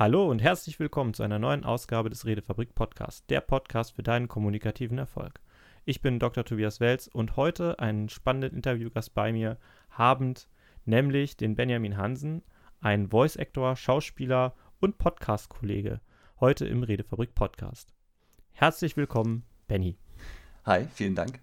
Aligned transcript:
Hallo 0.00 0.30
und 0.30 0.40
herzlich 0.40 0.80
willkommen 0.80 1.12
zu 1.12 1.22
einer 1.22 1.38
neuen 1.38 1.62
Ausgabe 1.62 2.08
des 2.08 2.24
Redefabrik 2.24 2.74
Podcasts, 2.74 3.26
der 3.26 3.42
Podcast 3.42 3.92
für 3.92 4.02
deinen 4.02 4.28
kommunikativen 4.28 4.96
Erfolg. 4.96 5.42
Ich 5.84 6.00
bin 6.00 6.18
Dr. 6.18 6.42
Tobias 6.42 6.80
Welz 6.80 7.06
und 7.06 7.36
heute 7.36 7.78
einen 7.80 8.08
spannenden 8.08 8.54
Interviewgast 8.54 9.12
bei 9.12 9.30
mir 9.30 9.58
habend, 9.90 10.48
nämlich 10.86 11.36
den 11.36 11.54
Benjamin 11.54 11.98
Hansen, 11.98 12.42
ein 12.80 13.10
Voice 13.10 13.36
Actor, 13.36 13.76
Schauspieler 13.76 14.54
und 14.80 14.96
Podcast-Kollege, 14.96 16.00
heute 16.40 16.66
im 16.66 16.82
Redefabrik 16.82 17.34
Podcast. 17.34 17.92
Herzlich 18.52 18.96
willkommen, 18.96 19.44
Benny. 19.68 19.98
Hi, 20.64 20.86
vielen 20.94 21.14
Dank. 21.14 21.40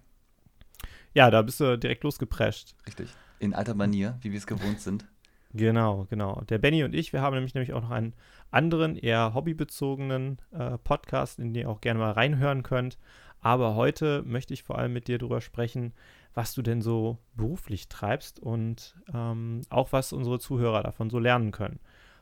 Ja, 1.14 1.30
da 1.30 1.42
bist 1.42 1.60
du 1.60 1.78
direkt 1.78 2.02
losgeprescht. 2.02 2.74
Richtig. 2.88 3.08
In 3.38 3.54
alter 3.54 3.76
Manier, 3.76 4.18
wie 4.20 4.32
wir 4.32 4.38
es 4.38 4.48
gewohnt 4.48 4.80
sind. 4.80 5.06
Genau, 5.54 6.06
genau. 6.10 6.42
Der 6.48 6.58
Benny 6.58 6.84
und 6.84 6.94
ich, 6.94 7.12
wir 7.12 7.22
haben 7.22 7.34
nämlich, 7.34 7.54
nämlich 7.54 7.72
auch 7.72 7.82
noch 7.82 7.90
einen 7.90 8.14
anderen, 8.50 8.96
eher 8.96 9.32
hobbybezogenen 9.34 10.38
äh, 10.52 10.76
Podcast, 10.78 11.38
in 11.38 11.54
den 11.54 11.62
ihr 11.62 11.70
auch 11.70 11.80
gerne 11.80 12.00
mal 12.00 12.12
reinhören 12.12 12.62
könnt. 12.62 12.98
Aber 13.40 13.74
heute 13.74 14.22
möchte 14.26 14.52
ich 14.52 14.62
vor 14.62 14.78
allem 14.78 14.92
mit 14.92 15.08
dir 15.08 15.18
darüber 15.18 15.40
sprechen, 15.40 15.92
was 16.34 16.54
du 16.54 16.62
denn 16.62 16.82
so 16.82 17.18
beruflich 17.34 17.88
treibst 17.88 18.40
und 18.40 18.96
ähm, 19.14 19.62
auch 19.70 19.92
was 19.92 20.12
unsere 20.12 20.38
Zuhörer 20.38 20.82
davon 20.82 21.08
so 21.08 21.18
lernen 21.18 21.50
können. 21.50 21.80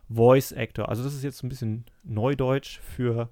Voice 0.08 0.52
Actor, 0.52 0.88
also 0.88 1.02
das 1.02 1.14
ist 1.14 1.24
jetzt 1.24 1.42
ein 1.42 1.48
bisschen 1.48 1.84
Neudeutsch 2.04 2.78
für 2.78 3.28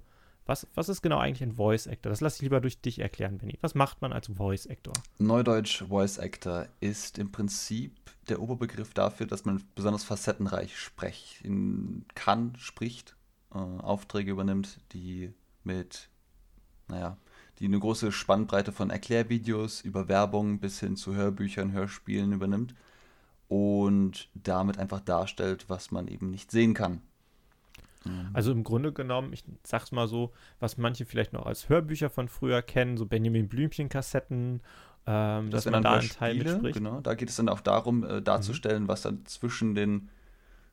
was, 0.46 0.66
was 0.74 0.88
ist 0.88 1.02
genau 1.02 1.18
eigentlich 1.18 1.42
ein 1.42 1.56
Voice 1.56 1.88
Actor? 1.88 2.10
Das 2.10 2.20
lasse 2.20 2.36
ich 2.36 2.42
lieber 2.42 2.60
durch 2.60 2.80
dich 2.80 2.98
erklären, 2.98 3.38
Benny. 3.38 3.58
Was 3.60 3.74
macht 3.74 4.02
man 4.02 4.12
als 4.12 4.28
Voice 4.28 4.66
Actor? 4.66 4.92
Neudeutsch 5.18 5.84
Voice 5.88 6.18
Actor 6.18 6.66
ist 6.80 7.18
im 7.18 7.32
Prinzip 7.32 7.94
der 8.28 8.40
Oberbegriff 8.40 8.92
dafür, 8.92 9.26
dass 9.26 9.44
man 9.44 9.62
besonders 9.74 10.04
facettenreich 10.04 10.78
sprechen 10.78 12.04
kann, 12.14 12.54
spricht, 12.58 13.16
äh, 13.54 13.58
Aufträge 13.58 14.32
übernimmt, 14.32 14.80
die 14.92 15.32
mit, 15.62 16.08
naja, 16.88 17.16
die 17.58 17.66
eine 17.66 17.78
große 17.78 18.12
Spannbreite 18.12 18.72
von 18.72 18.90
Erklärvideos 18.90 19.80
über 19.80 20.08
Werbung 20.08 20.58
bis 20.58 20.80
hin 20.80 20.96
zu 20.96 21.14
Hörbüchern, 21.14 21.72
Hörspielen 21.72 22.32
übernimmt 22.32 22.74
und 23.48 24.28
damit 24.34 24.78
einfach 24.78 25.00
darstellt, 25.00 25.66
was 25.68 25.90
man 25.90 26.08
eben 26.08 26.30
nicht 26.30 26.50
sehen 26.50 26.74
kann. 26.74 27.00
Mhm. 28.04 28.30
Also 28.32 28.52
im 28.52 28.64
Grunde 28.64 28.92
genommen, 28.92 29.32
ich 29.32 29.44
sag's 29.62 29.92
mal 29.92 30.08
so, 30.08 30.32
was 30.60 30.76
manche 30.78 31.04
vielleicht 31.04 31.32
noch 31.32 31.46
als 31.46 31.68
Hörbücher 31.68 32.10
von 32.10 32.28
früher 32.28 32.62
kennen, 32.62 32.96
so 32.96 33.06
Benjamin 33.06 33.48
Blümchen-Kassetten, 33.48 34.60
ähm, 35.06 35.50
das 35.50 35.64
dass 35.64 35.72
man 35.72 35.82
da 35.82 35.94
einen 35.94 36.08
Teil 36.08 36.36
mitspricht. 36.36 36.76
Genau, 36.76 37.00
da 37.00 37.14
geht 37.14 37.28
es 37.28 37.36
dann 37.36 37.48
auch 37.48 37.60
darum, 37.60 38.04
äh, 38.04 38.22
darzustellen, 38.22 38.84
mhm. 38.84 38.88
was 38.88 39.02
dann 39.02 39.24
zwischen 39.26 39.74
den 39.74 40.08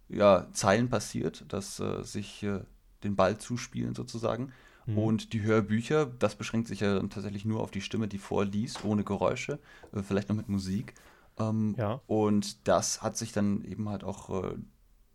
ja, 0.10 0.48
Zeilen 0.54 0.90
passiert, 0.90 1.46
dass 1.50 1.80
äh, 1.80 2.04
sich 2.04 2.44
äh, 2.44 2.62
den 3.04 3.16
Ball 3.16 3.38
zuspielen 3.38 3.96
sozusagen. 3.96 4.52
Mhm. 4.86 4.98
Und 4.98 5.34
die 5.34 5.42
Hörbücher, 5.42 6.06
das 6.06 6.36
beschränkt 6.36 6.68
sich 6.68 6.82
ja 6.82 6.96
dann 6.96 7.10
tatsächlich 7.10 7.46
nur 7.46 7.62
auf 7.62 7.72
die 7.72 7.82
Stimme, 7.82 8.08
die 8.08 8.18
vorliest, 8.18 8.84
ohne 8.84 9.04
Geräusche, 9.04 9.60
äh, 9.94 10.02
vielleicht 10.02 10.30
noch 10.30 10.36
mit 10.36 10.50
Musik. 10.50 10.94
Ähm, 11.40 11.76
ja. 11.78 12.02
Und 12.08 12.68
das 12.68 13.02
hat 13.02 13.18
sich 13.18 13.32
dann 13.32 13.64
eben 13.64 13.90
halt 13.90 14.04
auch 14.04 14.44
äh, 14.44 14.56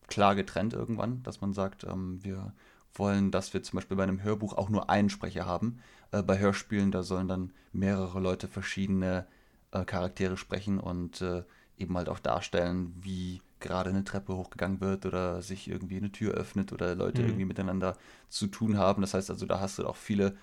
klar 0.06 0.34
getrennt 0.34 0.72
irgendwann, 0.72 1.22
dass 1.22 1.40
man 1.40 1.52
sagt, 1.52 1.84
ähm, 1.84 2.22
wir 2.22 2.52
wollen, 2.94 3.30
dass 3.30 3.52
wir 3.54 3.62
zum 3.62 3.76
Beispiel 3.76 3.96
bei 3.96 4.02
einem 4.02 4.22
Hörbuch 4.22 4.54
auch 4.54 4.68
nur 4.68 4.88
einen 4.90 5.10
Sprecher 5.10 5.46
haben. 5.46 5.80
Äh, 6.12 6.22
bei 6.22 6.38
Hörspielen, 6.38 6.90
da 6.90 7.02
sollen 7.02 7.28
dann 7.28 7.52
mehrere 7.72 8.20
Leute 8.20 8.48
verschiedene 8.48 9.26
äh, 9.72 9.84
Charaktere 9.84 10.36
sprechen 10.36 10.78
und 10.80 11.20
äh, 11.20 11.44
eben 11.78 11.96
halt 11.96 12.08
auch 12.08 12.18
darstellen, 12.18 12.94
wie 13.00 13.40
gerade 13.60 13.90
eine 13.90 14.04
Treppe 14.04 14.36
hochgegangen 14.36 14.80
wird 14.80 15.06
oder 15.06 15.42
sich 15.42 15.68
irgendwie 15.68 15.96
eine 15.96 16.12
Tür 16.12 16.34
öffnet 16.34 16.72
oder 16.72 16.94
Leute 16.94 17.22
mhm. 17.22 17.28
irgendwie 17.28 17.44
miteinander 17.46 17.96
zu 18.28 18.46
tun 18.46 18.78
haben. 18.78 19.02
Das 19.02 19.14
heißt 19.14 19.30
also, 19.30 19.46
da 19.46 19.60
hast 19.60 19.78
du 19.78 19.86
auch 19.86 19.96
viele 19.96 20.36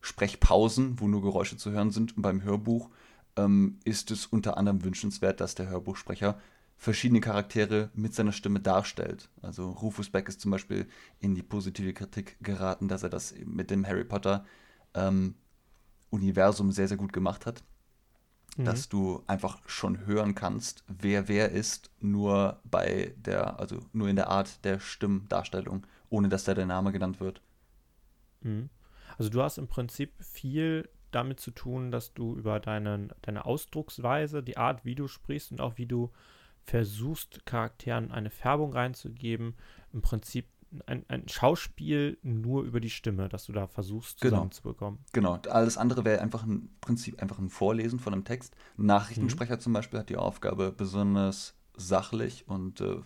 Sprechpausen, 0.00 1.00
wo 1.00 1.08
nur 1.08 1.22
Geräusche 1.22 1.56
zu 1.56 1.70
hören 1.70 1.90
sind. 1.90 2.16
Und 2.16 2.22
beim 2.22 2.42
Hörbuch 2.42 2.90
ähm, 3.36 3.78
ist 3.84 4.10
es 4.10 4.26
unter 4.26 4.56
anderem 4.56 4.84
wünschenswert, 4.84 5.40
dass 5.40 5.54
der 5.54 5.68
Hörbuchsprecher 5.68 6.38
verschiedene 6.84 7.20
Charaktere 7.20 7.90
mit 7.94 8.14
seiner 8.14 8.32
Stimme 8.32 8.60
darstellt. 8.60 9.30
Also 9.40 9.70
Rufus 9.70 10.10
Beck 10.10 10.28
ist 10.28 10.42
zum 10.42 10.50
Beispiel 10.50 10.86
in 11.18 11.34
die 11.34 11.42
positive 11.42 11.94
Kritik 11.94 12.36
geraten, 12.42 12.88
dass 12.88 13.02
er 13.02 13.08
das 13.08 13.34
mit 13.46 13.70
dem 13.70 13.86
Harry 13.86 14.04
Potter 14.04 14.44
ähm, 14.92 15.34
Universum 16.10 16.72
sehr, 16.72 16.86
sehr 16.86 16.98
gut 16.98 17.14
gemacht 17.14 17.46
hat. 17.46 17.64
Mhm. 18.58 18.66
Dass 18.66 18.90
du 18.90 19.24
einfach 19.26 19.66
schon 19.66 20.04
hören 20.04 20.34
kannst, 20.34 20.84
wer 20.86 21.26
wer 21.26 21.52
ist, 21.52 21.90
nur 22.00 22.60
bei 22.64 23.14
der, 23.16 23.58
also 23.58 23.80
nur 23.94 24.08
in 24.08 24.16
der 24.16 24.28
Art 24.28 24.62
der 24.64 24.78
Stimmdarstellung, 24.78 25.86
ohne 26.10 26.28
dass 26.28 26.44
da 26.44 26.52
der 26.52 26.66
Name 26.66 26.92
genannt 26.92 27.18
wird. 27.18 27.40
Mhm. 28.42 28.68
Also 29.16 29.30
du 29.30 29.42
hast 29.42 29.56
im 29.56 29.68
Prinzip 29.68 30.12
viel 30.22 30.90
damit 31.12 31.40
zu 31.40 31.50
tun, 31.50 31.90
dass 31.90 32.12
du 32.12 32.36
über 32.36 32.60
deine, 32.60 33.08
deine 33.22 33.46
Ausdrucksweise, 33.46 34.42
die 34.42 34.58
Art, 34.58 34.84
wie 34.84 34.94
du 34.94 35.08
sprichst 35.08 35.50
und 35.50 35.62
auch 35.62 35.78
wie 35.78 35.86
du 35.86 36.12
versuchst, 36.64 37.46
Charakteren 37.46 38.10
eine 38.10 38.30
Färbung 38.30 38.72
reinzugeben. 38.72 39.54
Im 39.92 40.02
Prinzip 40.02 40.46
ein, 40.86 41.04
ein 41.08 41.28
Schauspiel 41.28 42.18
nur 42.22 42.64
über 42.64 42.80
die 42.80 42.90
Stimme, 42.90 43.28
dass 43.28 43.46
du 43.46 43.52
da 43.52 43.66
versuchst 43.66 44.20
genau. 44.20 44.36
zusammenzubekommen. 44.36 44.98
Genau. 45.12 45.38
Alles 45.48 45.76
andere 45.76 46.04
wäre 46.04 46.20
einfach 46.20 46.44
ein 46.44 46.70
Prinzip, 46.80 47.20
einfach 47.22 47.38
ein 47.38 47.50
Vorlesen 47.50 48.00
von 48.00 48.12
einem 48.12 48.24
Text. 48.24 48.56
Ein 48.78 48.86
Nachrichtensprecher 48.86 49.56
mhm. 49.56 49.60
zum 49.60 49.72
Beispiel 49.72 50.00
hat 50.00 50.08
die 50.08 50.16
Aufgabe, 50.16 50.72
besonders 50.72 51.54
sachlich 51.76 52.48
und 52.48 52.80
äh, 52.80 52.96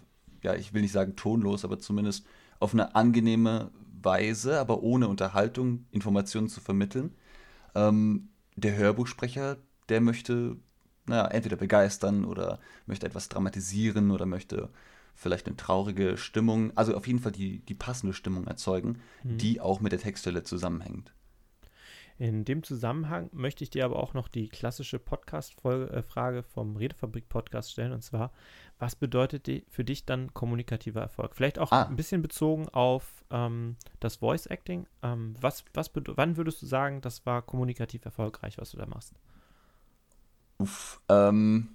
ja, 0.42 0.54
ich 0.54 0.72
will 0.72 0.82
nicht 0.82 0.92
sagen 0.92 1.16
tonlos, 1.16 1.64
aber 1.64 1.78
zumindest 1.78 2.26
auf 2.60 2.72
eine 2.72 2.94
angenehme 2.94 3.70
Weise, 4.02 4.60
aber 4.60 4.82
ohne 4.82 5.08
Unterhaltung 5.08 5.86
Informationen 5.90 6.48
zu 6.48 6.60
vermitteln. 6.60 7.14
Ähm, 7.74 8.30
der 8.56 8.76
Hörbuchsprecher, 8.76 9.58
der 9.88 10.00
möchte 10.00 10.56
naja, 11.08 11.26
entweder 11.28 11.56
begeistern 11.56 12.24
oder 12.24 12.58
möchte 12.86 13.06
etwas 13.06 13.28
dramatisieren 13.28 14.10
oder 14.10 14.26
möchte 14.26 14.68
vielleicht 15.14 15.46
eine 15.46 15.56
traurige 15.56 16.16
Stimmung, 16.16 16.76
also 16.76 16.96
auf 16.96 17.06
jeden 17.06 17.18
Fall 17.18 17.32
die, 17.32 17.58
die 17.60 17.74
passende 17.74 18.14
Stimmung 18.14 18.46
erzeugen, 18.46 19.00
mhm. 19.24 19.38
die 19.38 19.60
auch 19.60 19.80
mit 19.80 19.92
der 19.92 19.98
Textstelle 19.98 20.44
zusammenhängt. 20.44 21.12
In 22.18 22.44
dem 22.44 22.64
Zusammenhang 22.64 23.30
möchte 23.32 23.62
ich 23.62 23.70
dir 23.70 23.84
aber 23.84 23.96
auch 23.96 24.12
noch 24.12 24.26
die 24.26 24.48
klassische 24.48 24.98
Podcast-Frage 24.98 26.42
vom 26.42 26.76
Redefabrik-Podcast 26.76 27.70
stellen, 27.70 27.92
und 27.92 28.02
zwar, 28.02 28.32
was 28.80 28.96
bedeutet 28.96 29.48
für 29.68 29.84
dich 29.84 30.04
dann 30.04 30.34
kommunikativer 30.34 31.00
Erfolg? 31.00 31.36
Vielleicht 31.36 31.60
auch 31.60 31.70
ah. 31.70 31.84
ein 31.84 31.94
bisschen 31.94 32.20
bezogen 32.20 32.68
auf 32.70 33.24
ähm, 33.30 33.76
das 34.00 34.16
Voice-Acting. 34.16 34.86
Ähm, 35.02 35.36
was, 35.40 35.64
was 35.74 35.92
wann 35.94 36.36
würdest 36.36 36.60
du 36.60 36.66
sagen, 36.66 37.00
das 37.02 37.24
war 37.24 37.40
kommunikativ 37.42 38.04
erfolgreich, 38.04 38.58
was 38.58 38.72
du 38.72 38.78
da 38.78 38.86
machst? 38.86 39.14
Uff, 40.58 41.00
ähm, 41.08 41.68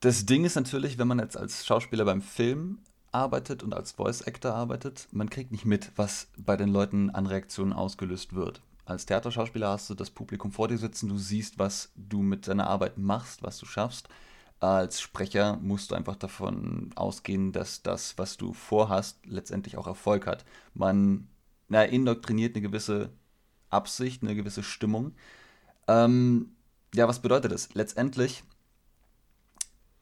das 0.00 0.26
Ding 0.26 0.44
ist 0.44 0.54
natürlich, 0.54 0.98
wenn 0.98 1.08
man 1.08 1.18
jetzt 1.18 1.36
als 1.36 1.66
Schauspieler 1.66 2.04
beim 2.04 2.22
Film 2.22 2.78
arbeitet 3.12 3.62
und 3.62 3.74
als 3.74 3.92
Voice 3.92 4.22
Actor 4.22 4.54
arbeitet, 4.54 5.08
man 5.12 5.30
kriegt 5.30 5.52
nicht 5.52 5.64
mit, 5.64 5.92
was 5.96 6.28
bei 6.36 6.56
den 6.56 6.68
Leuten 6.68 7.10
an 7.10 7.26
Reaktionen 7.26 7.72
ausgelöst 7.72 8.34
wird. 8.34 8.62
Als 8.84 9.04
Theaterschauspieler 9.06 9.68
hast 9.68 9.90
du 9.90 9.94
das 9.94 10.10
Publikum 10.10 10.50
vor 10.50 10.68
dir 10.68 10.78
sitzen, 10.78 11.08
du 11.08 11.18
siehst, 11.18 11.58
was 11.58 11.90
du 11.94 12.22
mit 12.22 12.48
deiner 12.48 12.68
Arbeit 12.68 12.96
machst, 12.96 13.42
was 13.42 13.58
du 13.58 13.66
schaffst. 13.66 14.08
Als 14.60 15.00
Sprecher 15.00 15.58
musst 15.58 15.90
du 15.90 15.94
einfach 15.94 16.16
davon 16.16 16.90
ausgehen, 16.94 17.52
dass 17.52 17.82
das, 17.82 18.16
was 18.16 18.36
du 18.38 18.54
vorhast, 18.54 19.18
letztendlich 19.26 19.76
auch 19.76 19.86
Erfolg 19.86 20.26
hat. 20.26 20.44
Man 20.74 21.28
na, 21.68 21.84
indoktriniert 21.84 22.56
eine 22.56 22.62
gewisse 22.62 23.10
Absicht, 23.68 24.22
eine 24.22 24.34
gewisse 24.34 24.62
Stimmung. 24.62 25.12
Ähm, 25.86 26.52
ja, 26.94 27.08
was 27.08 27.20
bedeutet 27.20 27.52
das? 27.52 27.74
Letztendlich 27.74 28.44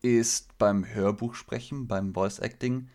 ist 0.02 0.56
beim 0.58 0.86
Hörbuchsprechen, 0.86 1.88
beim 1.88 2.14
Voice 2.14 2.38
Acting, 2.38 2.88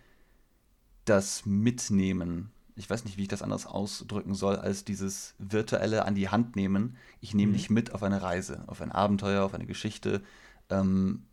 das 1.05 1.45
Mitnehmen. 1.45 2.51
Ich 2.75 2.89
weiß 2.89 3.03
nicht, 3.03 3.17
wie 3.17 3.23
ich 3.23 3.27
das 3.27 3.41
anders 3.41 3.65
ausdrücken 3.65 4.33
soll, 4.33 4.55
als 4.55 4.85
dieses 4.85 5.35
virtuelle 5.37 6.05
an 6.05 6.15
die 6.15 6.29
Hand 6.29 6.55
nehmen. 6.55 6.97
Ich 7.19 7.33
nehme 7.33 7.51
mhm. 7.51 7.55
dich 7.57 7.69
mit 7.69 7.93
auf 7.93 8.03
eine 8.03 8.21
Reise, 8.21 8.63
auf 8.67 8.81
ein 8.81 8.91
Abenteuer, 8.91 9.43
auf 9.43 9.53
eine 9.53 9.65
Geschichte. 9.65 10.21
Ähm, 10.69 11.25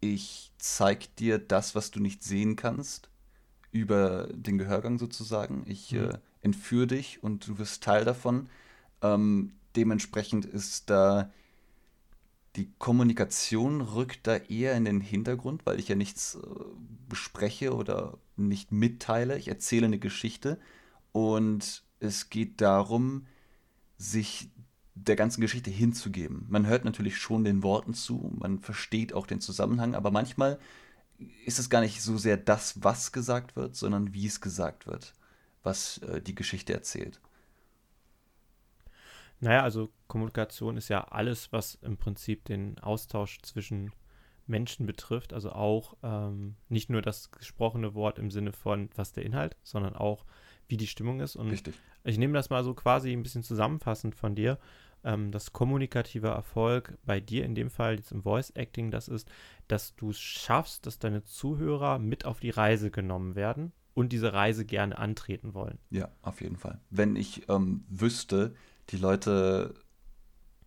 ich 0.00 0.52
zeige 0.58 1.06
dir 1.18 1.38
das, 1.38 1.74
was 1.74 1.90
du 1.90 2.00
nicht 2.00 2.22
sehen 2.22 2.56
kannst, 2.56 3.10
über 3.72 4.28
den 4.32 4.58
Gehörgang 4.58 4.98
sozusagen. 4.98 5.64
Ich 5.66 5.92
mhm. 5.92 6.10
äh, 6.10 6.18
entführe 6.40 6.86
dich 6.86 7.22
und 7.22 7.48
du 7.48 7.58
wirst 7.58 7.82
Teil 7.82 8.04
davon. 8.04 8.48
Ähm, 9.02 9.54
dementsprechend 9.76 10.44
ist 10.44 10.90
da 10.90 11.30
die 12.56 12.72
Kommunikation 12.78 13.82
rückt 13.82 14.26
da 14.26 14.36
eher 14.36 14.74
in 14.76 14.86
den 14.86 15.00
Hintergrund, 15.00 15.66
weil 15.66 15.78
ich 15.78 15.88
ja 15.88 15.94
nichts 15.94 16.36
äh, 16.36 16.48
bespreche 17.08 17.74
oder 17.74 18.18
nicht 18.36 18.72
mitteile. 18.72 19.36
Ich 19.38 19.48
erzähle 19.48 19.86
eine 19.86 19.98
Geschichte 19.98 20.58
und 21.12 21.84
es 22.00 22.30
geht 22.30 22.60
darum, 22.60 23.26
sich 23.98 24.50
der 24.94 25.16
ganzen 25.16 25.42
Geschichte 25.42 25.70
hinzugeben. 25.70 26.46
Man 26.48 26.66
hört 26.66 26.84
natürlich 26.84 27.18
schon 27.18 27.44
den 27.44 27.62
Worten 27.62 27.92
zu, 27.92 28.32
man 28.38 28.58
versteht 28.58 29.12
auch 29.12 29.26
den 29.26 29.40
Zusammenhang, 29.40 29.94
aber 29.94 30.10
manchmal 30.10 30.58
ist 31.44 31.58
es 31.58 31.70
gar 31.70 31.82
nicht 31.82 32.02
so 32.02 32.16
sehr 32.16 32.38
das, 32.38 32.82
was 32.82 33.12
gesagt 33.12 33.56
wird, 33.56 33.76
sondern 33.76 34.14
wie 34.14 34.26
es 34.26 34.40
gesagt 34.40 34.86
wird, 34.86 35.14
was 35.62 35.98
äh, 35.98 36.22
die 36.22 36.34
Geschichte 36.34 36.72
erzählt. 36.72 37.20
Naja, 39.40 39.62
also 39.62 39.90
Kommunikation 40.08 40.76
ist 40.76 40.88
ja 40.88 41.04
alles, 41.04 41.52
was 41.52 41.74
im 41.76 41.96
Prinzip 41.96 42.44
den 42.44 42.78
Austausch 42.78 43.40
zwischen 43.42 43.92
Menschen 44.46 44.86
betrifft. 44.86 45.32
Also 45.32 45.52
auch 45.52 45.96
ähm, 46.02 46.56
nicht 46.68 46.90
nur 46.90 47.02
das 47.02 47.30
gesprochene 47.30 47.94
Wort 47.94 48.18
im 48.18 48.30
Sinne 48.30 48.52
von, 48.52 48.88
was 48.94 49.12
der 49.12 49.24
Inhalt, 49.24 49.56
sondern 49.62 49.94
auch, 49.94 50.24
wie 50.68 50.76
die 50.76 50.86
Stimmung 50.86 51.20
ist. 51.20 51.36
Und 51.36 51.50
Richtig. 51.50 51.74
ich 52.04 52.18
nehme 52.18 52.34
das 52.34 52.50
mal 52.50 52.64
so 52.64 52.74
quasi 52.74 53.12
ein 53.12 53.22
bisschen 53.22 53.42
zusammenfassend 53.42 54.14
von 54.14 54.34
dir. 54.34 54.58
Ähm, 55.04 55.30
das 55.30 55.52
kommunikative 55.52 56.28
Erfolg 56.28 56.98
bei 57.04 57.20
dir 57.20 57.44
in 57.44 57.54
dem 57.54 57.70
Fall 57.70 57.96
jetzt 57.96 58.12
im 58.12 58.22
Voice 58.22 58.50
Acting, 58.50 58.90
das 58.90 59.08
ist, 59.08 59.28
dass 59.68 59.94
du 59.96 60.10
es 60.10 60.18
schaffst, 60.18 60.86
dass 60.86 60.98
deine 60.98 61.22
Zuhörer 61.22 61.98
mit 61.98 62.24
auf 62.24 62.40
die 62.40 62.50
Reise 62.50 62.90
genommen 62.90 63.36
werden 63.36 63.72
und 63.94 64.12
diese 64.12 64.32
Reise 64.32 64.64
gerne 64.64 64.98
antreten 64.98 65.54
wollen. 65.54 65.78
Ja, 65.90 66.10
auf 66.22 66.40
jeden 66.40 66.56
Fall. 66.56 66.80
Wenn 66.90 67.16
ich 67.16 67.48
ähm, 67.48 67.84
wüsste, 67.88 68.54
die 68.90 68.96
Leute 68.96 69.74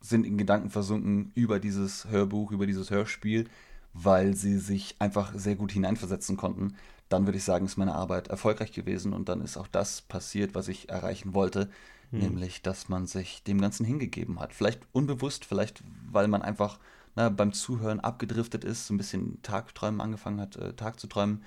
sind 0.02 0.26
in 0.26 0.38
Gedanken 0.38 0.70
versunken 0.70 1.32
über 1.36 1.60
dieses 1.60 2.06
Hörbuch, 2.06 2.52
über 2.52 2.66
dieses 2.66 2.90
Hörspiel, 2.90 3.50
weil 3.94 4.36
sie 4.36 4.58
sich 4.58 4.96
einfach 5.00 5.34
sehr 5.36 5.56
gut 5.56 5.72
hineinversetzen 5.72 6.38
konnten, 6.38 6.76
dann 7.10 7.26
würde 7.26 7.38
ich 7.38 7.44
sagen, 7.44 7.66
ist 7.66 7.78
meine 7.78 7.96
Arbeit 7.96 8.28
erfolgreich 8.28 8.72
gewesen 8.72 9.14
und 9.14 9.30
dann 9.30 9.42
ist 9.42 9.58
auch 9.58 9.68
das 9.68 10.02
passiert, 10.02 10.56
was 10.56 10.68
ich 10.68 10.90
erreichen 10.90 11.34
wollte, 11.34 11.70
hm. 12.12 12.20
nämlich, 12.20 12.62
dass 12.62 12.88
man 12.88 13.08
sich 13.08 13.44
dem 13.44 13.60
Ganzen 13.60 13.86
hingegeben 13.86 14.40
hat. 14.40 14.54
Vielleicht 14.54 14.82
unbewusst, 14.92 15.44
vielleicht 15.46 15.84
weil 16.12 16.28
man 16.28 16.42
einfach 16.42 16.80
na, 17.16 17.30
beim 17.30 17.52
Zuhören 17.52 18.00
abgedriftet 18.00 18.64
ist, 18.64 18.88
so 18.88 18.94
ein 18.94 18.98
bisschen 18.98 19.42
Tagträumen 19.42 20.02
angefangen 20.02 20.40
hat, 20.40 20.56
äh, 20.56 20.74
Tag 20.74 21.00
zu 21.00 21.08
träumen. 21.08 21.44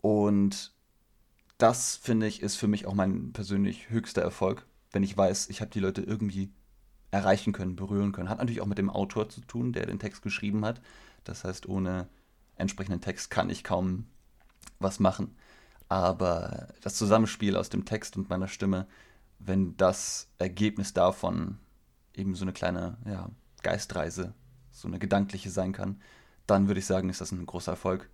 Und 0.00 0.72
das, 1.58 1.96
finde 1.96 2.26
ich, 2.26 2.42
ist 2.42 2.56
für 2.56 2.68
mich 2.68 2.86
auch 2.86 2.94
mein 2.94 3.32
persönlich 3.32 3.90
höchster 3.90 4.22
Erfolg, 4.22 4.64
wenn 4.94 5.02
ich 5.02 5.16
weiß, 5.16 5.48
ich 5.50 5.60
habe 5.60 5.70
die 5.70 5.80
Leute 5.80 6.02
irgendwie 6.02 6.52
erreichen 7.10 7.52
können, 7.52 7.76
berühren 7.76 8.12
können. 8.12 8.28
Hat 8.28 8.38
natürlich 8.38 8.60
auch 8.60 8.66
mit 8.66 8.78
dem 8.78 8.90
Autor 8.90 9.28
zu 9.28 9.40
tun, 9.40 9.72
der 9.72 9.86
den 9.86 9.98
Text 9.98 10.22
geschrieben 10.22 10.64
hat. 10.64 10.80
Das 11.24 11.44
heißt, 11.44 11.68
ohne 11.68 12.08
entsprechenden 12.56 13.00
Text 13.00 13.30
kann 13.30 13.50
ich 13.50 13.64
kaum 13.64 14.06
was 14.78 15.00
machen. 15.00 15.36
Aber 15.88 16.68
das 16.80 16.96
Zusammenspiel 16.96 17.56
aus 17.56 17.68
dem 17.68 17.84
Text 17.84 18.16
und 18.16 18.30
meiner 18.30 18.48
Stimme, 18.48 18.86
wenn 19.38 19.76
das 19.76 20.28
Ergebnis 20.38 20.92
davon 20.92 21.58
eben 22.14 22.34
so 22.34 22.44
eine 22.44 22.52
kleine 22.52 22.96
ja, 23.04 23.30
Geistreise, 23.62 24.34
so 24.70 24.88
eine 24.88 24.98
gedankliche 24.98 25.50
sein 25.50 25.72
kann, 25.72 26.00
dann 26.46 26.68
würde 26.68 26.80
ich 26.80 26.86
sagen, 26.86 27.08
ist 27.08 27.20
das 27.20 27.32
ein 27.32 27.46
großer 27.46 27.72
Erfolg. 27.72 28.08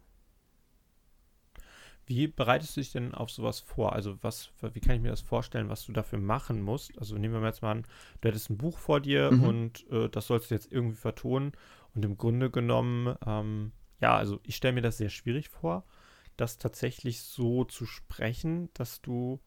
Wie 2.10 2.26
bereitest 2.26 2.76
du 2.76 2.80
dich 2.80 2.90
denn 2.90 3.14
auf 3.14 3.30
sowas 3.30 3.60
vor? 3.60 3.92
Also 3.92 4.20
was, 4.20 4.50
wie 4.72 4.80
kann 4.80 4.96
ich 4.96 5.00
mir 5.00 5.10
das 5.10 5.20
vorstellen, 5.20 5.68
was 5.68 5.86
du 5.86 5.92
dafür 5.92 6.18
machen 6.18 6.60
musst? 6.60 6.98
Also 6.98 7.16
nehmen 7.16 7.34
wir 7.34 7.40
mal 7.40 7.46
jetzt 7.46 7.62
mal 7.62 7.70
an, 7.70 7.86
du 8.20 8.28
hättest 8.28 8.50
ein 8.50 8.58
Buch 8.58 8.78
vor 8.78 8.98
dir 8.98 9.30
mhm. 9.30 9.44
und 9.44 9.90
äh, 9.92 10.08
das 10.08 10.26
sollst 10.26 10.50
du 10.50 10.56
jetzt 10.56 10.72
irgendwie 10.72 10.96
vertonen 10.96 11.52
und 11.94 12.04
im 12.04 12.18
Grunde 12.18 12.50
genommen, 12.50 13.14
ähm, 13.24 13.70
ja, 14.00 14.16
also 14.16 14.40
ich 14.42 14.56
stelle 14.56 14.74
mir 14.74 14.82
das 14.82 14.96
sehr 14.96 15.08
schwierig 15.08 15.50
vor, 15.50 15.84
das 16.36 16.58
tatsächlich 16.58 17.22
so 17.22 17.62
zu 17.62 17.86
sprechen, 17.86 18.70
dass 18.74 19.00
du 19.02 19.38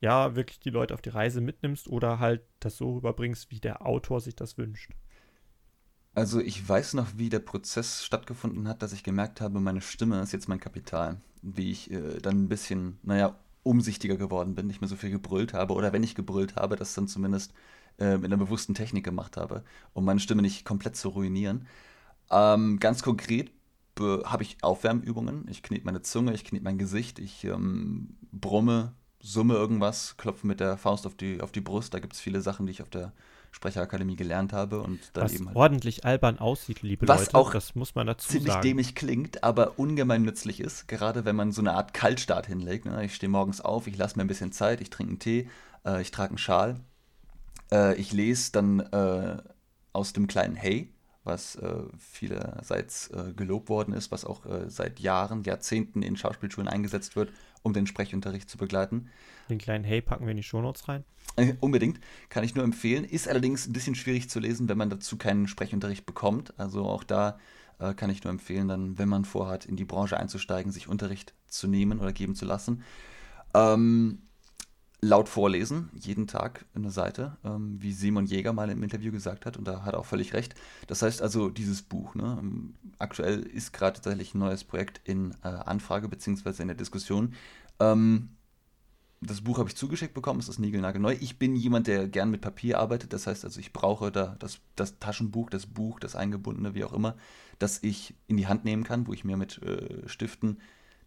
ja 0.00 0.34
wirklich 0.34 0.58
die 0.58 0.70
Leute 0.70 0.94
auf 0.94 1.00
die 1.00 1.10
Reise 1.10 1.40
mitnimmst 1.40 1.86
oder 1.86 2.18
halt 2.18 2.42
das 2.58 2.76
so 2.76 2.94
rüberbringst, 2.94 3.52
wie 3.52 3.60
der 3.60 3.86
Autor 3.86 4.20
sich 4.20 4.34
das 4.34 4.58
wünscht. 4.58 4.90
Also 6.12 6.40
ich 6.40 6.68
weiß 6.68 6.94
noch, 6.94 7.18
wie 7.18 7.28
der 7.28 7.38
Prozess 7.38 8.04
stattgefunden 8.04 8.66
hat, 8.66 8.82
dass 8.82 8.92
ich 8.92 9.04
gemerkt 9.04 9.40
habe, 9.40 9.60
meine 9.60 9.80
Stimme 9.80 10.20
ist 10.20 10.32
jetzt 10.32 10.48
mein 10.48 10.58
Kapital. 10.58 11.20
Wie 11.46 11.70
ich 11.70 11.90
äh, 11.90 12.18
dann 12.20 12.44
ein 12.44 12.48
bisschen, 12.48 12.98
naja, 13.02 13.36
umsichtiger 13.62 14.16
geworden 14.16 14.54
bin, 14.54 14.66
nicht 14.66 14.80
mehr 14.80 14.88
so 14.88 14.96
viel 14.96 15.10
gebrüllt 15.10 15.54
habe 15.54 15.74
oder 15.74 15.92
wenn 15.92 16.02
ich 16.02 16.14
gebrüllt 16.14 16.56
habe, 16.56 16.76
das 16.76 16.94
dann 16.94 17.08
zumindest 17.08 17.52
äh, 17.98 18.16
mit 18.16 18.26
einer 18.26 18.36
bewussten 18.36 18.74
Technik 18.74 19.04
gemacht 19.04 19.36
habe, 19.36 19.64
um 19.92 20.04
meine 20.04 20.20
Stimme 20.20 20.42
nicht 20.42 20.64
komplett 20.64 20.96
zu 20.96 21.10
ruinieren. 21.10 21.66
Ähm, 22.30 22.78
ganz 22.80 23.02
konkret 23.02 23.50
habe 24.00 24.42
ich 24.42 24.56
Aufwärmübungen. 24.62 25.46
Ich 25.48 25.62
knete 25.62 25.84
meine 25.84 26.02
Zunge, 26.02 26.34
ich 26.34 26.44
knete 26.44 26.64
mein 26.64 26.78
Gesicht, 26.78 27.18
ich 27.18 27.44
ähm, 27.44 28.16
brumme, 28.32 28.92
summe 29.20 29.54
irgendwas, 29.54 30.16
klopfe 30.16 30.46
mit 30.46 30.60
der 30.60 30.76
Faust 30.76 31.06
auf 31.06 31.14
die, 31.14 31.40
auf 31.40 31.52
die 31.52 31.60
Brust. 31.60 31.94
Da 31.94 32.00
gibt 32.00 32.14
es 32.14 32.20
viele 32.20 32.40
Sachen, 32.40 32.66
die 32.66 32.72
ich 32.72 32.82
auf 32.82 32.90
der 32.90 33.12
Sprecherakademie 33.54 34.16
gelernt 34.16 34.52
habe 34.52 34.80
und 34.80 34.98
dann 35.12 35.24
was 35.24 35.32
eben 35.32 35.46
halt 35.46 35.56
ordentlich 35.56 36.04
albern 36.04 36.40
aussieht, 36.40 36.82
liebe 36.82 37.06
was 37.06 37.26
Leute. 37.26 37.34
Auch 37.36 37.52
das 37.52 37.76
muss 37.76 37.94
man 37.94 38.08
dazu 38.08 38.28
ziemlich 38.28 38.52
sagen. 38.52 38.62
dämlich 38.62 38.96
klingt, 38.96 39.44
aber 39.44 39.78
ungemein 39.78 40.22
nützlich 40.22 40.58
ist, 40.58 40.88
gerade 40.88 41.24
wenn 41.24 41.36
man 41.36 41.52
so 41.52 41.62
eine 41.62 41.74
Art 41.74 41.94
Kaltstart 41.94 42.48
hinlegt. 42.48 42.84
Ne? 42.84 43.04
Ich 43.04 43.14
stehe 43.14 43.30
morgens 43.30 43.60
auf, 43.60 43.86
ich 43.86 43.96
lasse 43.96 44.16
mir 44.16 44.24
ein 44.24 44.28
bisschen 44.28 44.50
Zeit, 44.50 44.80
ich 44.80 44.90
trinke 44.90 45.10
einen 45.12 45.18
Tee, 45.20 45.48
äh, 45.86 46.02
ich 46.02 46.10
trage 46.10 46.30
einen 46.30 46.38
Schal, 46.38 46.80
äh, 47.70 47.94
ich 47.94 48.12
lese 48.12 48.50
dann 48.50 48.80
äh, 48.80 49.36
aus 49.92 50.12
dem 50.12 50.26
kleinen 50.26 50.56
Hey, 50.56 50.92
was 51.22 51.54
äh, 51.54 51.84
vielerseits 51.96 53.08
äh, 53.10 53.32
gelobt 53.36 53.68
worden 53.68 53.94
ist, 53.94 54.10
was 54.10 54.24
auch 54.24 54.44
äh, 54.46 54.68
seit 54.68 54.98
Jahren, 54.98 55.44
Jahrzehnten 55.44 56.02
in 56.02 56.16
Schauspielschulen 56.16 56.68
eingesetzt 56.68 57.14
wird, 57.14 57.30
um 57.64 57.72
den 57.72 57.88
Sprechunterricht 57.88 58.48
zu 58.48 58.58
begleiten. 58.58 59.08
Den 59.48 59.58
kleinen 59.58 59.82
Hey 59.82 60.00
packen 60.00 60.26
wir 60.26 60.30
in 60.30 60.36
die 60.36 60.42
Shownotes 60.44 60.86
rein. 60.86 61.04
Äh, 61.36 61.54
unbedingt, 61.60 61.98
kann 62.28 62.44
ich 62.44 62.54
nur 62.54 62.62
empfehlen. 62.62 63.04
Ist 63.04 63.26
allerdings 63.26 63.66
ein 63.66 63.72
bisschen 63.72 63.96
schwierig 63.96 64.30
zu 64.30 64.38
lesen, 64.38 64.68
wenn 64.68 64.78
man 64.78 64.90
dazu 64.90 65.16
keinen 65.16 65.48
Sprechunterricht 65.48 66.06
bekommt. 66.06 66.54
Also 66.58 66.84
auch 66.84 67.02
da 67.02 67.38
äh, 67.80 67.94
kann 67.94 68.10
ich 68.10 68.22
nur 68.22 68.30
empfehlen, 68.30 68.68
dann, 68.68 68.98
wenn 68.98 69.08
man 69.08 69.24
vorhat, 69.24 69.64
in 69.64 69.76
die 69.76 69.86
Branche 69.86 70.18
einzusteigen, 70.18 70.70
sich 70.70 70.88
Unterricht 70.88 71.34
zu 71.48 71.66
nehmen 71.66 71.98
oder 71.98 72.12
geben 72.12 72.34
zu 72.34 72.44
lassen. 72.44 72.84
Ähm, 73.54 74.18
laut 75.04 75.28
vorlesen, 75.28 75.90
jeden 76.00 76.26
Tag 76.26 76.64
eine 76.74 76.90
Seite, 76.90 77.36
ähm, 77.44 77.76
wie 77.80 77.92
Simon 77.92 78.26
Jäger 78.26 78.52
mal 78.52 78.70
im 78.70 78.82
Interview 78.82 79.12
gesagt 79.12 79.44
hat, 79.44 79.56
und 79.56 79.68
da 79.68 79.84
hat 79.84 79.94
er 79.94 80.00
auch 80.00 80.06
völlig 80.06 80.32
recht. 80.32 80.54
Das 80.86 81.02
heißt 81.02 81.20
also, 81.20 81.50
dieses 81.50 81.82
Buch, 81.82 82.14
ne, 82.14 82.38
ähm, 82.40 82.74
aktuell 82.98 83.40
ist 83.40 83.72
gerade 83.72 83.96
tatsächlich 83.96 84.34
ein 84.34 84.38
neues 84.38 84.64
Projekt 84.64 85.00
in 85.04 85.32
äh, 85.44 85.48
Anfrage 85.48 86.08
beziehungsweise 86.08 86.62
in 86.62 86.68
der 86.68 86.76
Diskussion. 86.76 87.34
Ähm, 87.80 88.30
das 89.20 89.42
Buch 89.42 89.58
habe 89.58 89.68
ich 89.68 89.76
zugeschickt 89.76 90.14
bekommen, 90.14 90.40
es 90.40 90.48
ist 90.48 90.58
niegelnagelneu. 90.58 91.16
Ich 91.20 91.38
bin 91.38 91.56
jemand, 91.56 91.86
der 91.86 92.08
gern 92.08 92.30
mit 92.30 92.40
Papier 92.40 92.78
arbeitet, 92.78 93.12
das 93.12 93.26
heißt 93.26 93.44
also, 93.44 93.60
ich 93.60 93.72
brauche 93.72 94.10
da 94.10 94.36
das, 94.38 94.60
das 94.74 94.98
Taschenbuch, 94.98 95.50
das 95.50 95.66
Buch, 95.66 96.00
das 96.00 96.16
eingebundene, 96.16 96.74
wie 96.74 96.84
auch 96.84 96.92
immer, 96.92 97.16
das 97.58 97.82
ich 97.82 98.14
in 98.26 98.36
die 98.36 98.46
Hand 98.46 98.64
nehmen 98.64 98.84
kann, 98.84 99.06
wo 99.06 99.12
ich 99.12 99.24
mir 99.24 99.36
mit 99.36 99.62
äh, 99.62 100.08
Stiften 100.08 100.58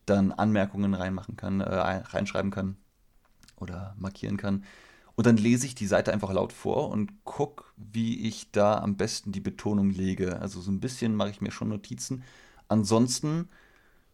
dann 0.05 0.31
Anmerkungen 0.31 0.93
reinmachen 0.93 1.35
kann, 1.35 1.61
äh, 1.61 1.75
reinschreiben 1.75 2.51
kann 2.51 2.77
oder 3.59 3.95
markieren 3.97 4.37
kann. 4.37 4.63
Und 5.15 5.25
dann 5.25 5.37
lese 5.37 5.65
ich 5.65 5.73
die 5.73 5.87
Seite 5.87 6.13
einfach 6.13 6.31
laut 6.31 6.53
vor 6.53 6.89
und 6.89 7.23
gucke, 7.23 7.63
wie 7.75 8.27
ich 8.27 8.51
da 8.51 8.77
am 8.77 8.97
besten 8.97 9.31
die 9.31 9.39
Betonung 9.39 9.89
lege. 9.89 10.39
Also 10.39 10.61
so 10.61 10.71
ein 10.71 10.79
bisschen 10.79 11.15
mache 11.15 11.31
ich 11.31 11.41
mir 11.41 11.51
schon 11.51 11.69
Notizen. 11.69 12.23
Ansonsten, 12.67 13.49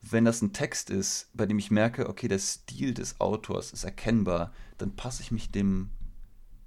wenn 0.01 0.23
das 0.23 0.41
ein 0.41 0.53
Text 0.53 0.89
ist, 0.89 1.29
bei 1.33 1.45
dem 1.45 1.59
ich 1.59 1.71
merke, 1.71 2.07
okay, 2.07 2.29
der 2.29 2.39
Stil 2.39 2.93
des 2.93 3.19
Autors 3.19 3.73
ist 3.73 3.83
erkennbar, 3.83 4.53
dann 4.77 4.95
passe 4.95 5.23
ich 5.23 5.31
mich 5.31 5.51
dem 5.51 5.89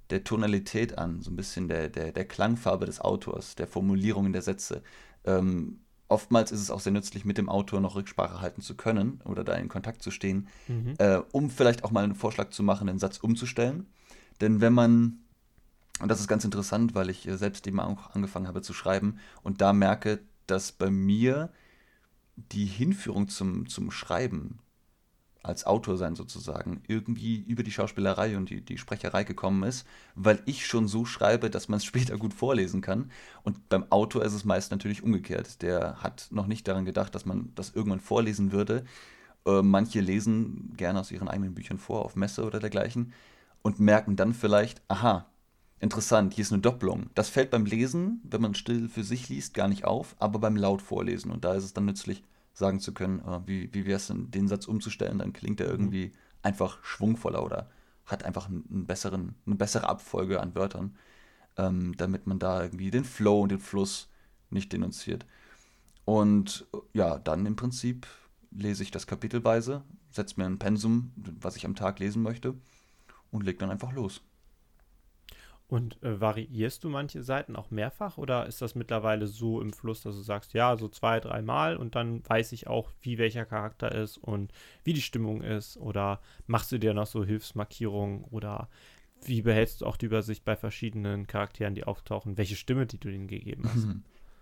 der 0.09 0.23
Tonalität 0.23 0.97
an, 0.97 1.21
so 1.21 1.31
ein 1.31 1.35
bisschen 1.35 1.67
der, 1.67 1.89
der, 1.89 2.11
der 2.11 2.25
Klangfarbe 2.25 2.85
des 2.85 3.01
Autors, 3.01 3.55
der 3.55 3.67
Formulierungen 3.67 4.33
der 4.33 4.41
Sätze. 4.41 4.83
Ähm, 5.25 5.81
oftmals 6.09 6.51
ist 6.51 6.61
es 6.61 6.71
auch 6.71 6.79
sehr 6.79 6.91
nützlich, 6.91 7.25
mit 7.25 7.37
dem 7.37 7.49
Autor 7.49 7.81
noch 7.81 7.95
Rücksprache 7.95 8.41
halten 8.41 8.61
zu 8.61 8.75
können 8.75 9.21
oder 9.25 9.43
da 9.43 9.53
in 9.55 9.67
Kontakt 9.67 10.01
zu 10.01 10.11
stehen, 10.11 10.47
mhm. 10.67 10.95
äh, 10.99 11.21
um 11.31 11.49
vielleicht 11.49 11.83
auch 11.83 11.91
mal 11.91 12.03
einen 12.03 12.15
Vorschlag 12.15 12.49
zu 12.49 12.63
machen, 12.63 12.87
den 12.87 12.99
Satz 12.99 13.17
umzustellen. 13.17 13.87
Denn 14.41 14.61
wenn 14.61 14.73
man, 14.73 15.19
und 15.99 16.09
das 16.09 16.19
ist 16.19 16.27
ganz 16.27 16.45
interessant, 16.45 16.95
weil 16.95 17.09
ich 17.09 17.27
äh, 17.27 17.37
selbst 17.37 17.67
eben 17.67 17.79
auch 17.79 18.13
angefangen 18.15 18.47
habe 18.47 18.61
zu 18.61 18.73
schreiben 18.73 19.19
und 19.43 19.61
da 19.61 19.73
merke, 19.73 20.19
dass 20.45 20.71
bei 20.71 20.89
mir 20.89 21.49
die 22.35 22.65
Hinführung 22.65 23.27
zum, 23.27 23.67
zum 23.67 23.91
Schreiben 23.91 24.59
als 25.47 25.65
Autor 25.65 25.97
sein 25.97 26.15
sozusagen 26.15 26.81
irgendwie 26.87 27.37
über 27.37 27.63
die 27.63 27.71
Schauspielerei 27.71 28.37
und 28.37 28.49
die, 28.49 28.61
die 28.61 28.77
Sprecherei 28.77 29.23
gekommen 29.23 29.63
ist, 29.63 29.87
weil 30.15 30.41
ich 30.45 30.67
schon 30.67 30.87
so 30.87 31.05
schreibe, 31.05 31.49
dass 31.49 31.69
man 31.69 31.77
es 31.77 31.85
später 31.85 32.17
gut 32.17 32.33
vorlesen 32.33 32.81
kann. 32.81 33.11
Und 33.43 33.69
beim 33.69 33.91
Autor 33.91 34.23
ist 34.23 34.33
es 34.33 34.45
meist 34.45 34.71
natürlich 34.71 35.03
umgekehrt. 35.03 35.61
Der 35.61 36.03
hat 36.03 36.27
noch 36.31 36.47
nicht 36.47 36.67
daran 36.67 36.85
gedacht, 36.85 37.15
dass 37.15 37.25
man 37.25 37.51
das 37.55 37.71
irgendwann 37.73 37.99
vorlesen 37.99 38.51
würde. 38.51 38.83
Äh, 39.45 39.61
manche 39.61 40.01
lesen 40.01 40.73
gerne 40.75 40.99
aus 40.99 41.11
ihren 41.11 41.27
eigenen 41.27 41.53
Büchern 41.53 41.77
vor, 41.77 42.05
auf 42.05 42.15
Messe 42.15 42.43
oder 42.43 42.59
dergleichen, 42.59 43.13
und 43.61 43.79
merken 43.79 44.15
dann 44.15 44.33
vielleicht, 44.33 44.81
aha, 44.87 45.25
interessant, 45.79 46.33
hier 46.33 46.43
ist 46.43 46.53
eine 46.53 46.61
Doppelung. 46.61 47.09
Das 47.15 47.29
fällt 47.29 47.51
beim 47.51 47.65
Lesen, 47.65 48.21
wenn 48.23 48.41
man 48.41 48.55
still 48.55 48.87
für 48.89 49.03
sich 49.03 49.29
liest, 49.29 49.53
gar 49.53 49.67
nicht 49.67 49.85
auf, 49.85 50.15
aber 50.19 50.39
beim 50.39 50.55
laut 50.55 50.81
vorlesen. 50.81 51.31
Und 51.31 51.43
da 51.43 51.53
ist 51.53 51.63
es 51.63 51.73
dann 51.73 51.85
nützlich, 51.85 52.23
sagen 52.57 52.79
zu 52.79 52.91
können, 52.91 53.19
äh, 53.19 53.39
wie, 53.45 53.71
wie 53.73 53.85
wäre 53.85 53.97
es 53.97 54.07
denn, 54.07 54.31
den 54.31 54.47
Satz 54.47 54.65
umzustellen, 54.65 55.19
dann 55.19 55.31
klingt 55.31 55.61
er 55.61 55.67
irgendwie 55.67 56.07
mhm. 56.07 56.13
einfach 56.41 56.83
schwungvoller 56.83 57.43
oder 57.43 57.69
hat 58.05 58.23
einfach 58.23 58.47
einen 58.47 58.87
besseren, 58.87 59.35
eine 59.45 59.55
bessere 59.55 59.87
Abfolge 59.87 60.41
an 60.41 60.55
Wörtern, 60.55 60.95
ähm, 61.57 61.95
damit 61.97 62.25
man 62.25 62.39
da 62.39 62.63
irgendwie 62.63 62.89
den 62.89 63.03
Flow 63.03 63.41
und 63.41 63.49
den 63.49 63.59
Fluss 63.59 64.09
nicht 64.49 64.73
denunziert. 64.73 65.27
Und 66.03 66.65
ja, 66.93 67.19
dann 67.19 67.45
im 67.45 67.55
Prinzip 67.55 68.07
lese 68.49 68.81
ich 68.81 68.89
das 68.89 69.05
kapitelweise, 69.05 69.83
setze 70.09 70.35
mir 70.37 70.45
ein 70.45 70.57
Pensum, 70.57 71.11
was 71.15 71.57
ich 71.57 71.65
am 71.65 71.75
Tag 71.75 71.99
lesen 71.99 72.23
möchte 72.23 72.55
und 73.29 73.43
leg 73.43 73.59
dann 73.59 73.69
einfach 73.69 73.91
los. 73.91 74.21
Und 75.69 76.01
äh, 76.01 76.21
variierst 76.21 76.85
du 76.85 76.89
manche 76.89 77.23
Seiten 77.23 77.57
auch 77.57 77.71
mehrfach 77.71 78.17
oder 78.17 78.45
ist 78.45 78.61
das 78.61 78.73
mittlerweile 78.73 79.27
so 79.27 79.59
im 79.61 79.73
Fluss, 79.73 80.01
dass 80.01 80.15
du 80.15 80.21
sagst, 80.21 80.53
ja, 80.53 80.77
so 80.77 80.87
zwei, 80.87 81.19
dreimal 81.19 81.75
und 81.75 81.95
dann 81.95 82.23
weiß 82.25 82.53
ich 82.53 82.67
auch, 82.67 82.89
wie 83.01 83.17
welcher 83.17 83.45
Charakter 83.45 83.93
ist 83.93 84.17
und 84.17 84.53
wie 84.85 84.93
die 84.93 85.01
Stimmung 85.01 85.41
ist? 85.41 85.75
Oder 85.75 86.21
machst 86.45 86.71
du 86.71 86.77
dir 86.77 86.93
noch 86.93 87.07
so 87.07 87.25
Hilfsmarkierungen 87.25 88.23
oder 88.31 88.69
wie 89.23 89.41
behältst 89.41 89.81
du 89.81 89.87
auch 89.87 89.97
die 89.97 90.05
Übersicht 90.05 90.45
bei 90.45 90.55
verschiedenen 90.55 91.27
Charakteren, 91.27 91.75
die 91.75 91.83
auftauchen, 91.83 92.37
welche 92.37 92.55
Stimme, 92.55 92.85
die 92.85 92.99
du 92.99 93.09
ihnen 93.09 93.27
gegeben 93.27 93.63
hast? 93.65 93.87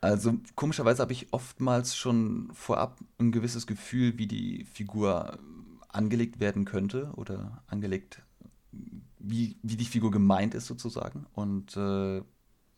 Also 0.02 0.36
komischerweise 0.54 1.02
habe 1.02 1.14
ich 1.14 1.34
oftmals 1.34 1.96
schon 1.96 2.52
vorab 2.54 3.00
ein 3.18 3.32
gewisses 3.32 3.66
Gefühl, 3.66 4.20
wie 4.20 4.28
die 4.28 4.66
Figur 4.66 5.40
angelegt 5.88 6.40
werden 6.40 6.66
könnte 6.66 7.12
oder 7.16 7.64
angelegt 7.66 8.22
wie, 9.28 9.58
wie 9.64 9.76
die 9.76 9.86
Figur 9.86 10.12
gemeint 10.12 10.54
ist 10.54 10.68
sozusagen 10.68 11.26
und 11.34 11.76
äh, 11.76 12.22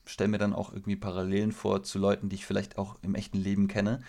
stelle 0.05 0.29
mir 0.29 0.37
dann 0.37 0.53
auch 0.53 0.71
irgendwie 0.71 0.95
Parallelen 0.95 1.51
vor 1.51 1.83
zu 1.83 1.99
Leuten, 1.99 2.29
die 2.29 2.35
ich 2.35 2.45
vielleicht 2.45 2.77
auch 2.77 2.97
im 3.01 3.15
echten 3.15 3.37
Leben 3.37 3.67
kenne, 3.67 4.01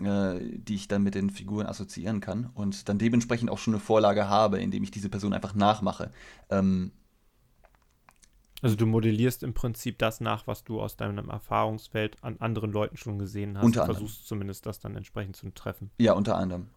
äh, 0.00 0.40
die 0.40 0.74
ich 0.74 0.88
dann 0.88 1.02
mit 1.02 1.14
den 1.14 1.30
Figuren 1.30 1.66
assoziieren 1.66 2.20
kann 2.20 2.50
und 2.54 2.88
dann 2.88 2.98
dementsprechend 2.98 3.50
auch 3.50 3.58
schon 3.58 3.74
eine 3.74 3.80
Vorlage 3.80 4.28
habe, 4.28 4.58
indem 4.58 4.82
ich 4.82 4.90
diese 4.90 5.08
Person 5.08 5.32
einfach 5.32 5.54
nachmache. 5.54 6.10
Ähm, 6.50 6.90
also 8.62 8.74
du 8.74 8.86
modellierst 8.86 9.42
im 9.42 9.54
Prinzip 9.54 9.98
das 9.98 10.20
nach, 10.20 10.46
was 10.46 10.64
du 10.64 10.80
aus 10.80 10.96
deinem 10.96 11.28
Erfahrungsfeld 11.28 12.22
an 12.24 12.38
anderen 12.40 12.72
Leuten 12.72 12.96
schon 12.96 13.18
gesehen 13.18 13.58
hast. 13.58 13.64
Unter 13.64 13.86
du 13.86 13.92
versuchst 13.92 14.26
zumindest 14.26 14.66
das 14.66 14.80
dann 14.80 14.96
entsprechend 14.96 15.36
zu 15.36 15.50
treffen. 15.50 15.90
Ja, 15.98 16.14
unter 16.14 16.36
anderem. 16.36 16.68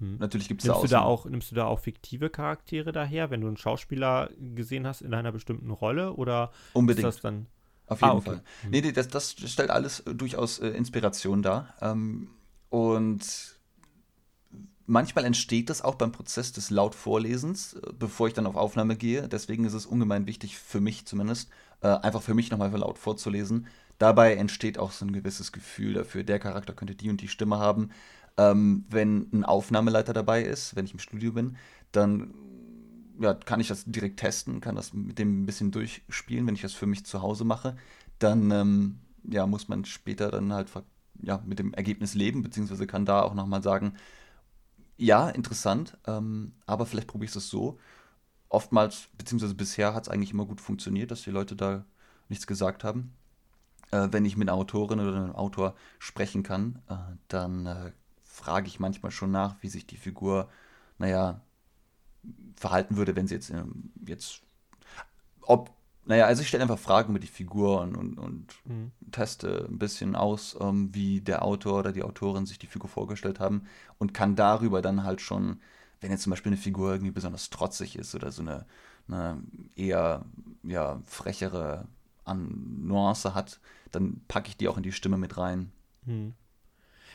Hm. 0.00 0.16
Natürlich 0.18 0.48
gibt 0.48 0.62
es 0.62 0.66
da, 0.66 0.80
da 0.86 1.02
auch. 1.02 1.26
Nimmst 1.26 1.50
du 1.50 1.54
da 1.54 1.66
auch 1.66 1.78
fiktive 1.78 2.30
Charaktere 2.30 2.90
daher, 2.90 3.30
wenn 3.30 3.42
du 3.42 3.46
einen 3.46 3.56
Schauspieler 3.56 4.30
gesehen 4.54 4.86
hast 4.86 5.02
in 5.02 5.14
einer 5.14 5.30
bestimmten 5.30 5.70
Rolle? 5.70 6.14
Oder 6.14 6.50
Unbedingt. 6.72 7.06
ist 7.06 7.16
das 7.16 7.22
dann. 7.22 7.46
Auf 7.86 8.00
jeden 8.00 8.10
ah, 8.10 8.16
okay. 8.16 8.30
Fall. 8.30 8.42
Hm. 8.62 8.70
Nee, 8.70 8.80
nee, 8.80 8.92
das, 8.92 9.08
das 9.08 9.32
stellt 9.32 9.70
alles 9.70 10.02
durchaus 10.04 10.58
äh, 10.58 10.68
Inspiration 10.68 11.42
dar. 11.42 11.74
Ähm, 11.80 12.30
und 12.70 13.58
manchmal 14.86 15.24
entsteht 15.24 15.70
das 15.70 15.82
auch 15.82 15.96
beim 15.96 16.12
Prozess 16.12 16.52
des 16.52 16.70
Lautvorlesens, 16.70 17.74
äh, 17.74 17.92
bevor 17.98 18.28
ich 18.28 18.34
dann 18.34 18.46
auf 18.46 18.56
Aufnahme 18.56 18.96
gehe. 18.96 19.28
Deswegen 19.28 19.64
ist 19.64 19.74
es 19.74 19.86
ungemein 19.86 20.26
wichtig, 20.26 20.58
für 20.58 20.80
mich 20.80 21.06
zumindest, 21.06 21.50
äh, 21.82 21.88
einfach 21.88 22.22
für 22.22 22.34
mich 22.34 22.50
nochmal 22.50 22.70
laut 22.70 22.98
vorzulesen. 22.98 23.66
Dabei 23.98 24.34
entsteht 24.36 24.78
auch 24.78 24.92
so 24.92 25.04
ein 25.04 25.12
gewisses 25.12 25.52
Gefühl 25.52 25.92
dafür, 25.92 26.24
der 26.24 26.38
Charakter 26.38 26.72
könnte 26.72 26.94
die 26.94 27.10
und 27.10 27.20
die 27.20 27.28
Stimme 27.28 27.58
haben. 27.58 27.90
Ähm, 28.40 28.86
wenn 28.88 29.28
ein 29.34 29.44
Aufnahmeleiter 29.44 30.14
dabei 30.14 30.42
ist, 30.42 30.74
wenn 30.74 30.86
ich 30.86 30.94
im 30.94 30.98
Studio 30.98 31.32
bin, 31.32 31.58
dann 31.92 32.32
ja, 33.20 33.34
kann 33.34 33.60
ich 33.60 33.68
das 33.68 33.84
direkt 33.84 34.18
testen, 34.18 34.62
kann 34.62 34.76
das 34.76 34.94
mit 34.94 35.18
dem 35.18 35.42
ein 35.42 35.46
bisschen 35.46 35.72
durchspielen. 35.72 36.46
Wenn 36.46 36.54
ich 36.54 36.62
das 36.62 36.72
für 36.72 36.86
mich 36.86 37.04
zu 37.04 37.20
Hause 37.20 37.44
mache, 37.44 37.76
dann 38.18 38.50
ähm, 38.50 39.00
ja, 39.24 39.46
muss 39.46 39.68
man 39.68 39.84
später 39.84 40.30
dann 40.30 40.54
halt 40.54 40.70
ja, 41.22 41.42
mit 41.44 41.58
dem 41.58 41.74
Ergebnis 41.74 42.14
leben, 42.14 42.42
beziehungsweise 42.42 42.86
kann 42.86 43.04
da 43.04 43.20
auch 43.22 43.34
nochmal 43.34 43.62
sagen, 43.62 43.92
ja, 44.96 45.28
interessant, 45.28 45.98
ähm, 46.06 46.52
aber 46.64 46.86
vielleicht 46.86 47.08
probiere 47.08 47.30
ich 47.30 47.36
es 47.36 47.50
so. 47.50 47.78
Oftmals, 48.48 49.08
beziehungsweise 49.18 49.54
bisher 49.54 49.94
hat 49.94 50.04
es 50.04 50.08
eigentlich 50.08 50.32
immer 50.32 50.46
gut 50.46 50.62
funktioniert, 50.62 51.10
dass 51.10 51.22
die 51.22 51.30
Leute 51.30 51.56
da 51.56 51.84
nichts 52.30 52.46
gesagt 52.46 52.84
haben. 52.84 53.12
Äh, 53.90 54.08
wenn 54.12 54.24
ich 54.24 54.36
mit 54.38 54.48
einer 54.48 54.56
Autorin 54.56 55.00
oder 55.00 55.14
einem 55.16 55.34
Autor 55.34 55.74
sprechen 55.98 56.42
kann, 56.42 56.80
äh, 56.88 56.94
dann 57.28 57.66
äh, 57.66 57.92
frage 58.40 58.66
ich 58.68 58.80
manchmal 58.80 59.12
schon 59.12 59.30
nach, 59.30 59.56
wie 59.60 59.68
sich 59.68 59.86
die 59.86 59.96
Figur, 59.96 60.48
naja, 60.98 61.40
verhalten 62.56 62.96
würde, 62.96 63.16
wenn 63.16 63.26
sie 63.26 63.34
jetzt, 63.34 63.50
ähm, 63.50 63.92
jetzt 64.06 64.42
ob, 65.42 65.70
naja, 66.04 66.26
also 66.26 66.42
ich 66.42 66.48
stelle 66.48 66.62
einfach 66.62 66.78
Fragen 66.78 67.10
über 67.10 67.18
die 67.18 67.26
Figur 67.26 67.80
und, 67.80 67.94
und, 67.96 68.18
und 68.18 68.46
mhm. 68.64 68.92
teste 69.10 69.66
ein 69.68 69.78
bisschen 69.78 70.16
aus, 70.16 70.56
ähm, 70.60 70.94
wie 70.94 71.20
der 71.20 71.44
Autor 71.44 71.80
oder 71.80 71.92
die 71.92 72.02
Autorin 72.02 72.46
sich 72.46 72.58
die 72.58 72.66
Figur 72.66 72.88
vorgestellt 72.88 73.40
haben 73.40 73.64
und 73.98 74.14
kann 74.14 74.36
darüber 74.36 74.82
dann 74.82 75.04
halt 75.04 75.20
schon, 75.20 75.60
wenn 76.00 76.10
jetzt 76.10 76.22
zum 76.22 76.30
Beispiel 76.30 76.50
eine 76.50 76.60
Figur 76.60 76.92
irgendwie 76.92 77.12
besonders 77.12 77.50
trotzig 77.50 77.96
ist 77.96 78.14
oder 78.14 78.32
so 78.32 78.42
eine, 78.42 78.66
eine 79.08 79.42
eher 79.76 80.24
ja, 80.62 81.00
frechere 81.04 81.86
An 82.24 82.86
Nuance 82.86 83.34
hat, 83.34 83.60
dann 83.90 84.22
packe 84.28 84.48
ich 84.48 84.56
die 84.56 84.68
auch 84.68 84.76
in 84.76 84.82
die 84.82 84.92
Stimme 84.92 85.18
mit 85.18 85.36
rein. 85.36 85.72
Mhm. 86.06 86.34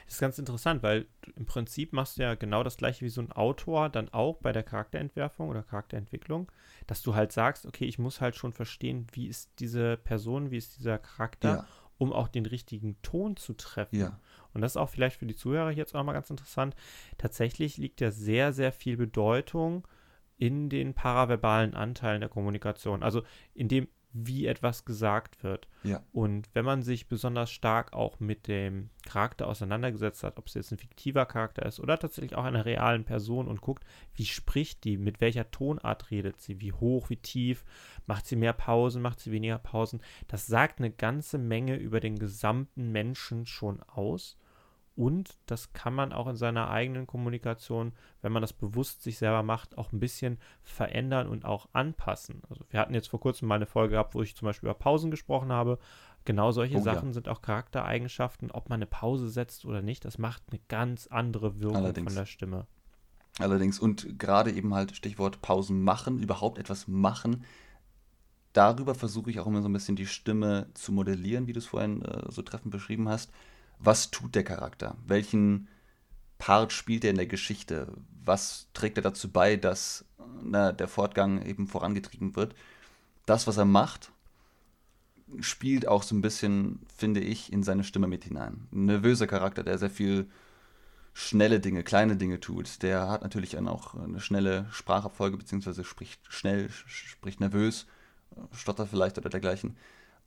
Das 0.06 0.16
ist 0.16 0.20
ganz 0.20 0.38
interessant, 0.38 0.84
weil 0.84 1.08
im 1.36 1.46
Prinzip 1.46 1.92
machst 1.92 2.18
du 2.18 2.22
ja 2.22 2.36
genau 2.36 2.64
das 2.64 2.78
gleiche 2.78 3.04
wie 3.04 3.10
so 3.10 3.22
ein 3.22 3.32
Autor 3.32 3.90
dann 3.90 4.10
auch 4.10 4.38
bei 4.38 4.52
der 4.52 4.64
Charakterentwerfung 4.64 5.50
oder 5.50 5.64
Charakterentwicklung, 5.64 6.52
dass 6.86 7.02
du 7.02 7.16
halt 7.16 7.32
sagst, 7.32 7.66
okay, 7.66 7.86
ich 7.86 7.98
muss 7.98 8.22
halt 8.22 8.36
schon 8.36 8.54
verstehen, 8.54 9.08
wie 9.14 9.28
ist 9.28 9.52
diese 9.60 9.98
Person, 9.98 10.52
wie 10.52 10.58
ist 10.58 10.78
dieser 10.78 11.00
Charakter, 11.00 11.50
ja. 11.50 11.68
um 11.98 12.14
auch 12.14 12.28
den 12.28 12.46
richtigen 12.46 13.02
Ton 13.02 13.36
zu 13.36 13.54
treffen. 13.54 14.00
Ja. 14.00 14.20
Und 14.54 14.62
das 14.62 14.74
ist 14.74 14.78
auch 14.78 14.90
vielleicht 14.90 15.18
für 15.18 15.26
die 15.26 15.36
Zuhörer 15.36 15.72
jetzt 15.72 15.96
auch 15.96 16.04
mal 16.04 16.14
ganz 16.14 16.30
interessant. 16.30 16.76
Tatsächlich 17.18 17.78
liegt 17.78 18.00
ja 18.00 18.12
sehr, 18.12 18.54
sehr 18.54 18.72
viel 18.72 18.98
Bedeutung 18.98 19.88
in 20.38 20.70
den 20.70 20.94
paraverbalen 20.94 21.74
Anteilen 21.74 22.22
der 22.22 22.30
Kommunikation. 22.30 23.04
Also 23.04 23.24
in 23.54 23.70
dem 23.70 23.88
wie 24.18 24.46
etwas 24.46 24.86
gesagt 24.86 25.44
wird. 25.44 25.68
Ja. 25.84 26.02
Und 26.14 26.48
wenn 26.54 26.64
man 26.64 26.84
sich 26.84 27.10
besonders 27.10 27.52
stark 27.52 27.92
auch 27.92 28.22
mit 28.22 28.48
dem 28.48 28.90
Charakter 29.06 29.46
auseinandergesetzt 29.48 30.24
hat, 30.24 30.38
ob 30.38 30.48
es 30.48 30.54
jetzt 30.54 30.72
ein 30.72 30.78
fiktiver 30.78 31.26
Charakter 31.26 31.66
ist 31.66 31.82
oder 31.82 32.00
tatsächlich 32.00 32.36
auch 32.36 32.46
einer 32.46 32.66
realen 32.66 33.04
Person 33.04 33.50
und 33.50 33.60
guckt, 33.60 33.84
wie 34.14 34.26
spricht 34.26 34.86
die, 34.86 34.98
mit 34.98 35.20
welcher 35.20 35.52
Tonart 35.52 36.12
redet 36.12 36.40
sie, 36.40 36.62
wie 36.62 36.72
hoch, 36.72 37.10
wie 37.10 37.18
tief, 37.18 37.66
macht 38.06 38.26
sie 38.26 38.38
mehr 38.38 38.54
Pausen, 38.54 39.02
macht 39.02 39.20
sie 39.20 39.34
weniger 39.34 39.58
Pausen, 39.58 40.02
das 40.30 40.48
sagt 40.48 40.80
eine 40.80 40.92
ganze 40.92 41.38
Menge 41.38 41.76
über 41.76 42.00
den 42.00 42.18
gesamten 42.18 42.94
Menschen 42.94 43.46
schon 43.46 43.84
aus. 43.84 44.38
Und 44.96 45.38
das 45.46 45.74
kann 45.74 45.94
man 45.94 46.14
auch 46.14 46.28
in 46.28 46.38
seiner 46.38 46.70
eigenen 46.70 47.06
Kommunikation, 47.06 47.92
wenn 48.22 48.32
man 48.32 48.42
das 48.42 48.54
bewusst 48.54 49.04
sich 49.04 49.18
selber 49.18 49.44
macht, 49.44 49.78
auch 49.78 49.92
ein 49.92 50.00
bisschen 50.00 50.38
verändern 50.64 51.28
und 51.28 51.44
auch 51.44 51.68
anpassen. 51.74 52.42
Also 52.50 52.64
wir 52.70 52.80
hatten 52.80 52.94
jetzt 52.94 53.10
vor 53.10 53.20
kurzem 53.20 53.50
mal 53.50 53.56
eine 53.56 53.66
Folge 53.66 53.92
gehabt, 53.92 54.16
wo 54.16 54.22
ich 54.22 54.36
zum 54.36 54.46
Beispiel 54.46 54.70
über 54.70 54.80
Pausen 54.80 55.12
gesprochen 55.12 55.52
habe. 55.52 55.80
Genau 56.24 56.52
solche 56.52 56.78
oh, 56.78 56.82
Sachen 56.82 57.10
ja. 57.10 57.14
sind 57.14 57.28
auch 57.28 57.42
Charaktereigenschaften. 57.42 58.52
Ob 58.52 58.70
man 58.70 58.78
eine 58.78 58.86
Pause 58.86 59.30
setzt 59.30 59.66
oder 59.66 59.82
nicht, 59.82 60.06
das 60.06 60.18
macht 60.18 60.44
eine 60.50 60.62
ganz 60.70 61.08
andere 61.08 61.60
Wirkung 61.60 61.78
Allerdings. 61.78 62.14
von 62.14 62.22
der 62.22 62.26
Stimme. 62.26 62.66
Allerdings, 63.38 63.80
und 63.80 64.18
gerade 64.18 64.52
eben 64.52 64.74
halt 64.74 64.96
Stichwort 64.96 65.42
Pausen 65.42 65.84
machen, 65.84 66.20
überhaupt 66.20 66.58
etwas 66.58 66.88
machen, 66.88 67.44
darüber 68.54 68.96
versuche 68.96 69.30
ich 69.30 69.42
auch 69.42 69.48
immer 69.48 69.62
so 69.62 69.68
ein 69.68 69.74
bisschen 69.74 69.98
die 69.98 70.08
Stimme 70.08 70.68
zu 70.74 70.94
modellieren, 70.94 71.48
wie 71.48 71.54
du 71.54 71.60
es 71.60 71.66
vorhin 71.66 72.02
äh, 72.04 72.32
so 72.32 72.42
treffend 72.42 72.72
beschrieben 72.72 73.10
hast 73.10 73.30
was 73.80 74.12
tut 74.12 74.36
der 74.36 74.44
Charakter? 74.44 74.96
Welchen 75.06 75.68
Part 76.38 76.74
spielt 76.74 77.04
er 77.04 77.12
in 77.12 77.18
der 77.18 77.28
Geschichte? 77.28 77.94
Was 78.24 78.68
trägt 78.74 78.98
er 78.98 79.04
dazu 79.04 79.32
bei, 79.32 79.56
dass 79.56 80.06
na, 80.42 80.72
der 80.72 80.88
Fortgang 80.88 81.46
eben 81.46 81.68
vorangetrieben 81.68 82.36
wird? 82.36 82.56
Das, 83.26 83.48
was 83.48 83.58
er 83.58 83.66
macht, 83.66 84.12
spielt 85.40 85.88
auch 85.88 86.04
so 86.04 86.16
ein 86.16 86.22
bisschen, 86.22 86.80
finde 86.96 87.20
ich, 87.20 87.52
in 87.52 87.64
seine 87.64 87.84
Stimme 87.84 88.08
mit 88.08 88.26
hinein. 88.26 88.68
Ein 88.72 88.86
nervöser 88.86 89.28
Charakter, 89.28 89.64
der 89.64 89.78
sehr 89.78 89.90
viel 89.90 90.30
schnelle 91.14 91.60
Dinge, 91.60 91.84
kleine 91.84 92.18
Dinge 92.18 92.40
tut, 92.42 92.84
der 92.84 93.08
hat 93.08 93.24
natürlich 93.24 93.52
dann 93.52 93.70
auch 93.70 93.96
eine 93.96 94.20
schnelle 94.20 94.68
Sprachabfolge, 94.70 95.38
beziehungsweise 95.38 95.86
spricht 95.86 96.22
schnell, 96.28 96.70
spricht 96.70 97.40
nervös, 97.40 97.88
stottert 98.52 98.90
vielleicht 98.90 99.18
oder 99.18 99.30
dergleichen. 99.30 99.78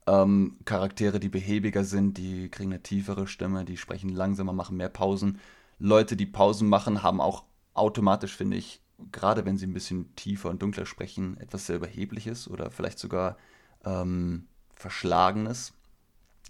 Ähm, 0.09 0.57
Charaktere, 0.65 1.21
die 1.21 1.29
behäbiger 1.29 1.85
sind, 1.85 2.17
die 2.17 2.49
kriegen 2.49 2.73
eine 2.73 2.83
tiefere 2.83 3.27
Stimme, 3.27 3.67
die 3.67 3.77
sprechen 3.77 4.09
langsamer, 4.09 4.55
machen 4.55 4.79
mehr 4.79 4.89
Pausen. 4.89 5.39
Leute, 5.79 6.17
die 6.17 6.25
Pausen 6.25 6.67
machen, 6.67 7.03
haben 7.03 7.21
auch 7.21 7.45
automatisch, 7.75 8.35
finde 8.35 8.57
ich, 8.57 8.81
gerade 9.13 9.45
wenn 9.45 9.59
sie 9.59 9.67
ein 9.67 9.75
bisschen 9.75 10.15
tiefer 10.17 10.49
und 10.49 10.63
dunkler 10.63 10.87
sprechen, 10.87 11.37
etwas 11.39 11.67
sehr 11.67 11.77
Überhebliches 11.77 12.49
oder 12.49 12.71
vielleicht 12.71 12.99
sogar 12.99 13.37
ähm, 13.85 14.47
Verschlagenes, 14.75 15.75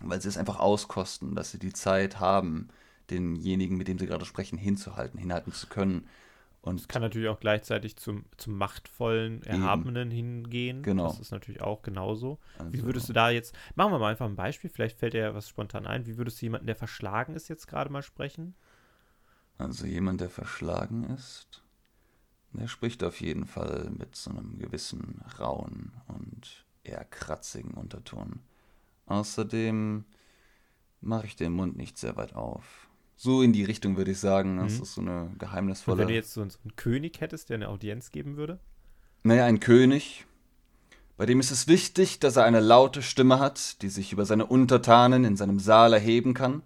weil 0.00 0.22
sie 0.22 0.28
es 0.28 0.38
einfach 0.38 0.60
auskosten, 0.60 1.34
dass 1.34 1.50
sie 1.50 1.58
die 1.58 1.72
Zeit 1.72 2.20
haben, 2.20 2.68
denjenigen, 3.10 3.76
mit 3.76 3.88
dem 3.88 3.98
sie 3.98 4.06
gerade 4.06 4.24
sprechen, 4.24 4.56
hinzuhalten, 4.56 5.18
hinhalten 5.18 5.52
zu 5.52 5.66
können. 5.66 6.06
Und 6.68 6.80
es 6.80 6.88
kann 6.88 7.02
natürlich 7.02 7.28
auch 7.28 7.40
gleichzeitig 7.40 7.96
zum, 7.96 8.24
zum 8.36 8.56
machtvollen, 8.56 9.42
Erhabenen 9.42 10.10
eben. 10.10 10.16
hingehen. 10.16 10.82
Genau. 10.82 11.08
Das 11.08 11.20
ist 11.20 11.30
natürlich 11.30 11.62
auch 11.62 11.82
genauso. 11.82 12.38
Also, 12.58 12.72
wie 12.72 12.82
würdest 12.82 13.08
du 13.08 13.12
da 13.12 13.30
jetzt, 13.30 13.54
machen 13.74 13.92
wir 13.92 13.98
mal 13.98 14.10
einfach 14.10 14.26
ein 14.26 14.36
Beispiel, 14.36 14.70
vielleicht 14.70 14.98
fällt 14.98 15.14
dir 15.14 15.20
ja 15.20 15.34
was 15.34 15.48
spontan 15.48 15.86
ein. 15.86 16.06
Wie 16.06 16.18
würdest 16.18 16.40
du 16.40 16.46
jemanden, 16.46 16.66
der 16.66 16.76
verschlagen 16.76 17.34
ist, 17.34 17.48
jetzt 17.48 17.66
gerade 17.66 17.90
mal 17.90 18.02
sprechen? 18.02 18.54
Also 19.56 19.86
jemand, 19.86 20.20
der 20.20 20.30
verschlagen 20.30 21.04
ist, 21.04 21.64
der 22.52 22.68
spricht 22.68 23.02
auf 23.02 23.20
jeden 23.20 23.46
Fall 23.46 23.90
mit 23.90 24.14
so 24.14 24.30
einem 24.30 24.58
gewissen 24.58 25.22
rauen 25.38 25.92
und 26.06 26.64
eher 26.84 27.04
kratzigen 27.04 27.72
Unterton. 27.72 28.40
Außerdem 29.06 30.04
mache 31.00 31.26
ich 31.26 31.36
den 31.36 31.52
Mund 31.52 31.76
nicht 31.76 31.98
sehr 31.98 32.16
weit 32.16 32.34
auf. 32.34 32.87
So 33.20 33.42
in 33.42 33.52
die 33.52 33.64
Richtung 33.64 33.96
würde 33.96 34.12
ich 34.12 34.20
sagen. 34.20 34.58
Das 34.58 34.76
mhm. 34.76 34.82
ist 34.82 34.94
so 34.94 35.00
eine 35.00 35.30
geheimnisvolle. 35.38 35.94
Und 35.94 35.98
wenn 35.98 36.08
du 36.08 36.14
jetzt 36.14 36.32
so, 36.32 36.48
so 36.48 36.58
einen 36.62 36.76
König 36.76 37.20
hättest, 37.20 37.50
der 37.50 37.56
eine 37.56 37.68
Audienz 37.68 38.12
geben 38.12 38.36
würde? 38.36 38.60
Naja, 39.24 39.44
ein 39.44 39.58
König, 39.58 40.24
bei 41.16 41.26
dem 41.26 41.40
ist 41.40 41.50
es 41.50 41.66
wichtig, 41.66 42.20
dass 42.20 42.36
er 42.36 42.44
eine 42.44 42.60
laute 42.60 43.02
Stimme 43.02 43.40
hat, 43.40 43.82
die 43.82 43.88
sich 43.88 44.12
über 44.12 44.24
seine 44.24 44.46
Untertanen 44.46 45.24
in 45.24 45.36
seinem 45.36 45.58
Saal 45.58 45.92
erheben 45.92 46.32
kann, 46.32 46.62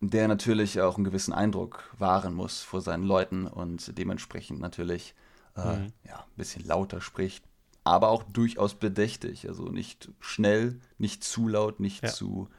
der 0.00 0.28
natürlich 0.28 0.78
auch 0.82 0.96
einen 0.96 1.04
gewissen 1.04 1.32
Eindruck 1.32 1.90
wahren 1.98 2.34
muss 2.34 2.60
vor 2.60 2.82
seinen 2.82 3.04
Leuten 3.04 3.46
und 3.46 3.96
dementsprechend 3.96 4.60
natürlich 4.60 5.14
äh, 5.56 5.78
mhm. 5.78 5.92
ja, 6.06 6.18
ein 6.18 6.36
bisschen 6.36 6.66
lauter 6.66 7.00
spricht, 7.00 7.44
aber 7.82 8.10
auch 8.10 8.24
durchaus 8.24 8.74
bedächtig, 8.74 9.48
also 9.48 9.64
nicht 9.70 10.10
schnell, 10.20 10.78
nicht 10.98 11.24
zu 11.24 11.48
laut, 11.48 11.80
nicht 11.80 12.02
ja. 12.02 12.10
zu 12.10 12.50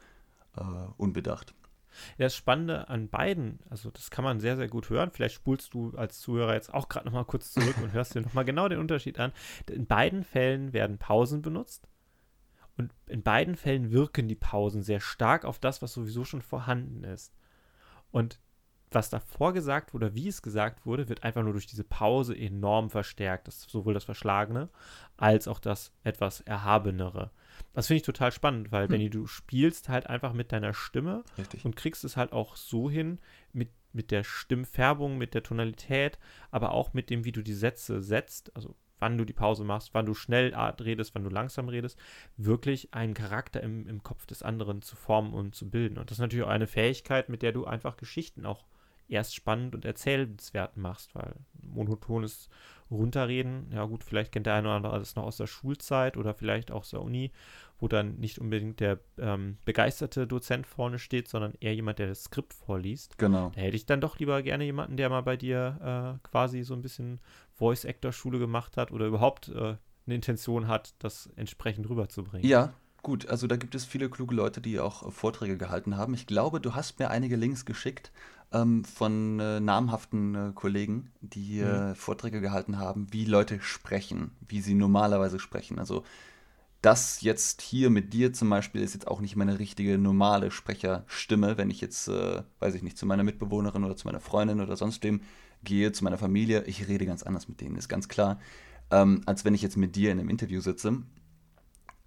äh, 0.56 0.62
unbedacht. 0.96 1.54
Das 2.18 2.34
Spannende 2.34 2.88
an 2.88 3.08
beiden, 3.08 3.60
also 3.70 3.90
das 3.90 4.10
kann 4.10 4.24
man 4.24 4.40
sehr, 4.40 4.56
sehr 4.56 4.68
gut 4.68 4.90
hören. 4.90 5.10
Vielleicht 5.10 5.34
spulst 5.34 5.74
du 5.74 5.96
als 5.96 6.20
Zuhörer 6.20 6.54
jetzt 6.54 6.72
auch 6.72 6.88
gerade 6.88 7.06
nochmal 7.06 7.24
kurz 7.24 7.52
zurück 7.52 7.76
und 7.82 7.92
hörst 7.92 8.14
dir 8.14 8.20
nochmal 8.20 8.44
genau 8.44 8.68
den 8.68 8.78
Unterschied 8.78 9.18
an. 9.18 9.32
In 9.70 9.86
beiden 9.86 10.24
Fällen 10.24 10.72
werden 10.72 10.98
Pausen 10.98 11.42
benutzt. 11.42 11.88
Und 12.76 12.92
in 13.06 13.22
beiden 13.22 13.56
Fällen 13.56 13.92
wirken 13.92 14.26
die 14.26 14.34
Pausen 14.34 14.82
sehr 14.82 15.00
stark 15.00 15.44
auf 15.44 15.58
das, 15.58 15.80
was 15.80 15.92
sowieso 15.92 16.24
schon 16.24 16.42
vorhanden 16.42 17.04
ist. 17.04 17.32
Und 18.10 18.40
was 18.90 19.10
davor 19.10 19.52
gesagt 19.52 19.92
wurde, 19.92 20.14
wie 20.14 20.28
es 20.28 20.42
gesagt 20.42 20.86
wurde, 20.86 21.08
wird 21.08 21.24
einfach 21.24 21.42
nur 21.42 21.52
durch 21.52 21.66
diese 21.66 21.84
Pause 21.84 22.36
enorm 22.36 22.90
verstärkt. 22.90 23.48
Das 23.48 23.62
sowohl 23.62 23.94
das 23.94 24.04
Verschlagene 24.04 24.68
als 25.16 25.48
auch 25.48 25.58
das 25.58 25.92
etwas 26.02 26.40
Erhabenere. 26.40 27.30
Das 27.74 27.88
finde 27.88 27.98
ich 27.98 28.02
total 28.02 28.32
spannend, 28.32 28.72
weil, 28.72 28.84
hm. 28.84 28.90
Benny, 28.90 29.10
du 29.10 29.26
spielst 29.26 29.88
halt 29.88 30.08
einfach 30.08 30.32
mit 30.32 30.52
deiner 30.52 30.72
Stimme 30.72 31.24
Richtig. 31.36 31.64
und 31.64 31.76
kriegst 31.76 32.04
es 32.04 32.16
halt 32.16 32.32
auch 32.32 32.56
so 32.56 32.88
hin, 32.88 33.18
mit, 33.52 33.70
mit 33.92 34.10
der 34.10 34.24
Stimmfärbung, 34.24 35.18
mit 35.18 35.34
der 35.34 35.42
Tonalität, 35.42 36.18
aber 36.50 36.72
auch 36.72 36.94
mit 36.94 37.10
dem, 37.10 37.24
wie 37.24 37.32
du 37.32 37.42
die 37.42 37.54
Sätze 37.54 38.00
setzt, 38.00 38.54
also 38.56 38.74
wann 39.00 39.18
du 39.18 39.24
die 39.24 39.32
Pause 39.32 39.64
machst, 39.64 39.90
wann 39.92 40.06
du 40.06 40.14
schnell 40.14 40.54
redest, 40.54 41.14
wann 41.14 41.24
du 41.24 41.30
langsam 41.30 41.68
redest, 41.68 41.98
wirklich 42.36 42.94
einen 42.94 43.12
Charakter 43.12 43.62
im, 43.62 43.86
im 43.86 44.02
Kopf 44.02 44.24
des 44.24 44.42
anderen 44.42 44.80
zu 44.80 44.96
formen 44.96 45.34
und 45.34 45.54
zu 45.54 45.68
bilden. 45.68 45.98
Und 45.98 46.10
das 46.10 46.18
ist 46.18 46.22
natürlich 46.22 46.46
auch 46.46 46.50
eine 46.50 46.66
Fähigkeit, 46.66 47.28
mit 47.28 47.42
der 47.42 47.52
du 47.52 47.66
einfach 47.66 47.96
Geschichten 47.96 48.46
auch 48.46 48.64
erst 49.08 49.34
spannend 49.34 49.74
und 49.74 49.84
erzählenswert 49.84 50.76
machst, 50.76 51.14
weil 51.14 51.34
monotones 51.62 52.48
Runterreden, 52.90 53.70
ja 53.72 53.84
gut, 53.84 54.04
vielleicht 54.04 54.32
kennt 54.32 54.46
der 54.46 54.54
eine 54.54 54.68
oder 54.68 54.76
andere 54.76 54.98
das 54.98 55.16
noch 55.16 55.24
aus 55.24 55.36
der 55.36 55.46
Schulzeit 55.46 56.16
oder 56.16 56.34
vielleicht 56.34 56.70
auch 56.70 56.80
aus 56.80 56.90
der 56.90 57.02
Uni, 57.02 57.32
wo 57.78 57.88
dann 57.88 58.16
nicht 58.16 58.38
unbedingt 58.38 58.80
der 58.80 59.00
ähm, 59.18 59.58
begeisterte 59.64 60.26
Dozent 60.26 60.66
vorne 60.66 60.98
steht, 60.98 61.28
sondern 61.28 61.54
eher 61.60 61.74
jemand, 61.74 61.98
der 61.98 62.08
das 62.08 62.24
Skript 62.24 62.54
vorliest. 62.54 63.18
Genau. 63.18 63.50
Da 63.54 63.60
hätte 63.60 63.76
ich 63.76 63.86
dann 63.86 64.00
doch 64.00 64.18
lieber 64.18 64.42
gerne 64.42 64.64
jemanden, 64.64 64.96
der 64.96 65.08
mal 65.08 65.22
bei 65.22 65.36
dir 65.36 66.18
äh, 66.22 66.28
quasi 66.28 66.62
so 66.62 66.74
ein 66.74 66.82
bisschen 66.82 67.20
Voice-Actor-Schule 67.54 68.38
gemacht 68.38 68.76
hat 68.76 68.92
oder 68.92 69.06
überhaupt 69.06 69.48
äh, 69.48 69.76
eine 70.06 70.14
Intention 70.14 70.68
hat, 70.68 70.94
das 70.98 71.30
entsprechend 71.36 71.88
rüberzubringen. 71.88 72.46
Ja, 72.46 72.74
Gut, 73.04 73.28
also 73.28 73.46
da 73.46 73.56
gibt 73.56 73.74
es 73.74 73.84
viele 73.84 74.08
kluge 74.08 74.34
Leute, 74.34 74.62
die 74.62 74.80
auch 74.80 75.12
Vorträge 75.12 75.58
gehalten 75.58 75.98
haben. 75.98 76.14
Ich 76.14 76.26
glaube, 76.26 76.58
du 76.58 76.74
hast 76.74 76.98
mir 76.98 77.10
einige 77.10 77.36
Links 77.36 77.66
geschickt 77.66 78.10
ähm, 78.54 78.84
von 78.84 79.40
äh, 79.40 79.60
namhaften 79.60 80.34
äh, 80.34 80.52
Kollegen, 80.54 81.10
die 81.20 81.60
mhm. 81.60 81.94
Vorträge 81.94 82.40
gehalten 82.40 82.78
haben, 82.78 83.12
wie 83.12 83.24
Leute 83.24 83.60
sprechen, 83.60 84.30
wie 84.46 84.60
sie 84.60 84.74
normalerweise 84.74 85.38
sprechen. 85.38 85.78
Also 85.78 86.04
das 86.80 87.22
jetzt 87.22 87.62
hier 87.62 87.90
mit 87.90 88.12
dir 88.12 88.32
zum 88.32 88.50
Beispiel 88.50 88.82
ist 88.82 88.92
jetzt 88.94 89.08
auch 89.08 89.20
nicht 89.20 89.36
meine 89.36 89.58
richtige 89.58 89.98
normale 89.98 90.50
Sprecherstimme, 90.50 91.56
wenn 91.56 91.70
ich 91.70 91.80
jetzt, 91.80 92.08
äh, 92.08 92.42
weiß 92.60 92.74
ich 92.74 92.82
nicht, 92.82 92.98
zu 92.98 93.06
meiner 93.06 93.24
Mitbewohnerin 93.24 93.84
oder 93.84 93.96
zu 93.96 94.06
meiner 94.06 94.20
Freundin 94.20 94.60
oder 94.60 94.76
sonst 94.76 95.02
wem 95.02 95.22
gehe, 95.62 95.92
zu 95.92 96.04
meiner 96.04 96.18
Familie. 96.18 96.64
Ich 96.64 96.86
rede 96.86 97.06
ganz 97.06 97.22
anders 97.22 97.48
mit 97.48 97.60
denen, 97.60 97.76
ist 97.76 97.88
ganz 97.88 98.08
klar, 98.08 98.38
ähm, 98.90 99.22
als 99.26 99.44
wenn 99.44 99.54
ich 99.54 99.62
jetzt 99.62 99.78
mit 99.78 99.96
dir 99.96 100.12
in 100.12 100.20
einem 100.20 100.28
Interview 100.28 100.60
sitze. 100.60 101.02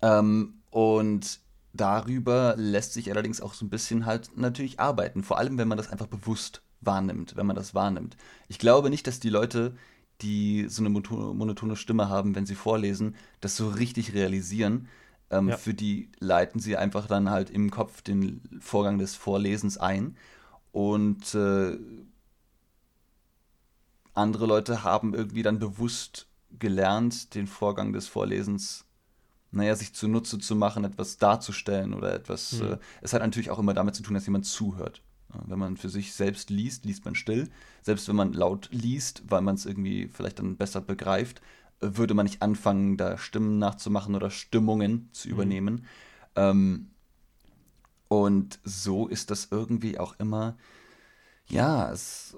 Ähm, 0.04 0.62
und 0.70 1.40
darüber 1.74 2.56
lässt 2.58 2.94
sich 2.94 3.12
allerdings 3.12 3.42
auch 3.42 3.54
so 3.54 3.66
ein 3.66 3.70
bisschen 3.70 4.06
halt 4.06 4.32
natürlich 4.36 4.80
arbeiten. 4.80 5.24
Vor 5.24 5.38
allem, 5.38 5.58
wenn 5.58 5.68
man 5.68 5.78
das 5.78 5.90
einfach 5.92 6.08
bewusst 6.08 6.62
wahrnimmt, 6.82 7.36
wenn 7.36 7.46
man 7.46 7.56
das 7.56 7.74
wahrnimmt. 7.74 8.18
Ich 8.48 8.60
glaube 8.60 8.90
nicht, 8.90 9.08
dass 9.08 9.20
die 9.20 9.30
Leute, 9.30 9.76
die 10.22 10.68
so 10.70 10.82
eine 10.82 10.90
monotone 10.90 11.76
Stimme 11.76 12.10
haben, 12.10 12.36
wenn 12.36 12.46
sie 12.46 12.56
vorlesen, 12.56 13.16
das 13.42 13.56
so 13.58 13.70
richtig 13.70 14.14
realisieren. 14.14 14.88
Ähm, 15.30 15.50
ja. 15.50 15.58
Für 15.58 15.74
die 15.74 16.10
leiten 16.20 16.60
sie 16.60 16.78
einfach 16.78 17.08
dann 17.08 17.30
halt 17.30 17.50
im 17.50 17.70
Kopf 17.70 18.02
den 18.02 18.42
Vorgang 18.60 18.98
des 18.98 19.16
Vorlesens 19.16 19.78
ein. 19.78 20.16
Und 20.72 21.36
äh, 21.36 21.78
andere 24.14 24.46
Leute 24.46 24.84
haben 24.84 25.14
irgendwie 25.14 25.44
dann 25.44 25.60
bewusst 25.60 26.28
gelernt, 26.58 27.36
den 27.36 27.48
Vorgang 27.48 27.94
des 27.94 28.08
Vorlesens 28.08 28.87
naja, 29.52 29.76
sich 29.76 29.94
zunutze 29.94 30.40
zu 30.40 30.56
machen, 30.56 30.84
etwas 30.84 31.18
darzustellen 31.18 31.94
oder 31.94 32.14
etwas. 32.14 32.54
Mhm. 32.54 32.74
Äh, 32.74 32.78
es 33.02 33.14
hat 33.14 33.22
natürlich 33.22 33.50
auch 33.50 33.60
immer 33.60 33.74
damit 33.74 33.96
zu 33.96 34.04
tun, 34.04 34.14
dass 34.14 34.26
jemand 34.26 34.46
zuhört. 34.46 35.02
Wenn 35.46 35.60
man 35.60 35.78
für 35.78 35.90
sich 35.90 36.14
selbst 36.14 36.50
liest, 36.50 36.86
liest 36.86 37.06
man 37.06 37.16
still. 37.16 37.50
Selbst 37.82 38.08
wenn 38.08 38.16
man 38.16 38.34
laut 38.34 38.70
liest, 38.72 39.24
weil 39.28 39.42
man 39.42 39.56
es 39.56 39.66
irgendwie 39.66 40.08
vielleicht 40.08 40.40
dann 40.40 40.56
besser 40.56 40.82
begreift, 40.82 41.42
würde 41.80 42.14
man 42.14 42.26
nicht 42.26 42.42
anfangen, 42.42 42.98
da 42.98 43.18
Stimmen 43.18 43.60
nachzumachen 43.60 44.16
oder 44.16 44.32
Stimmungen 44.32 45.10
zu 45.12 45.28
mhm. 45.28 45.34
übernehmen. 45.34 45.74
Mhm. 45.76 45.82
Ähm, 46.36 46.88
und 48.08 48.60
so 48.64 49.08
ist 49.08 49.32
das 49.32 49.50
irgendwie 49.52 50.00
auch 50.00 50.16
immer, 50.18 50.58
ja, 51.48 51.92
es 51.92 52.36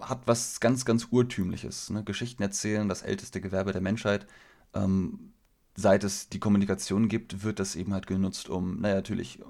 hat 0.00 0.22
was 0.26 0.58
ganz, 0.60 0.84
ganz 0.84 1.08
Urtümliches. 1.10 1.90
Ne? 1.90 2.02
Geschichten 2.02 2.42
erzählen, 2.42 2.88
das 2.88 3.02
älteste 3.02 3.40
Gewerbe 3.40 3.72
der 3.72 3.82
Menschheit. 3.82 4.26
Ähm, 4.74 5.31
seit 5.74 6.04
es 6.04 6.28
die 6.28 6.40
Kommunikation 6.40 7.08
gibt, 7.08 7.44
wird 7.44 7.58
das 7.58 7.76
eben 7.76 7.94
halt 7.94 8.06
genutzt, 8.06 8.48
um, 8.48 8.80
naja, 8.80 8.96
natürlich, 8.96 9.40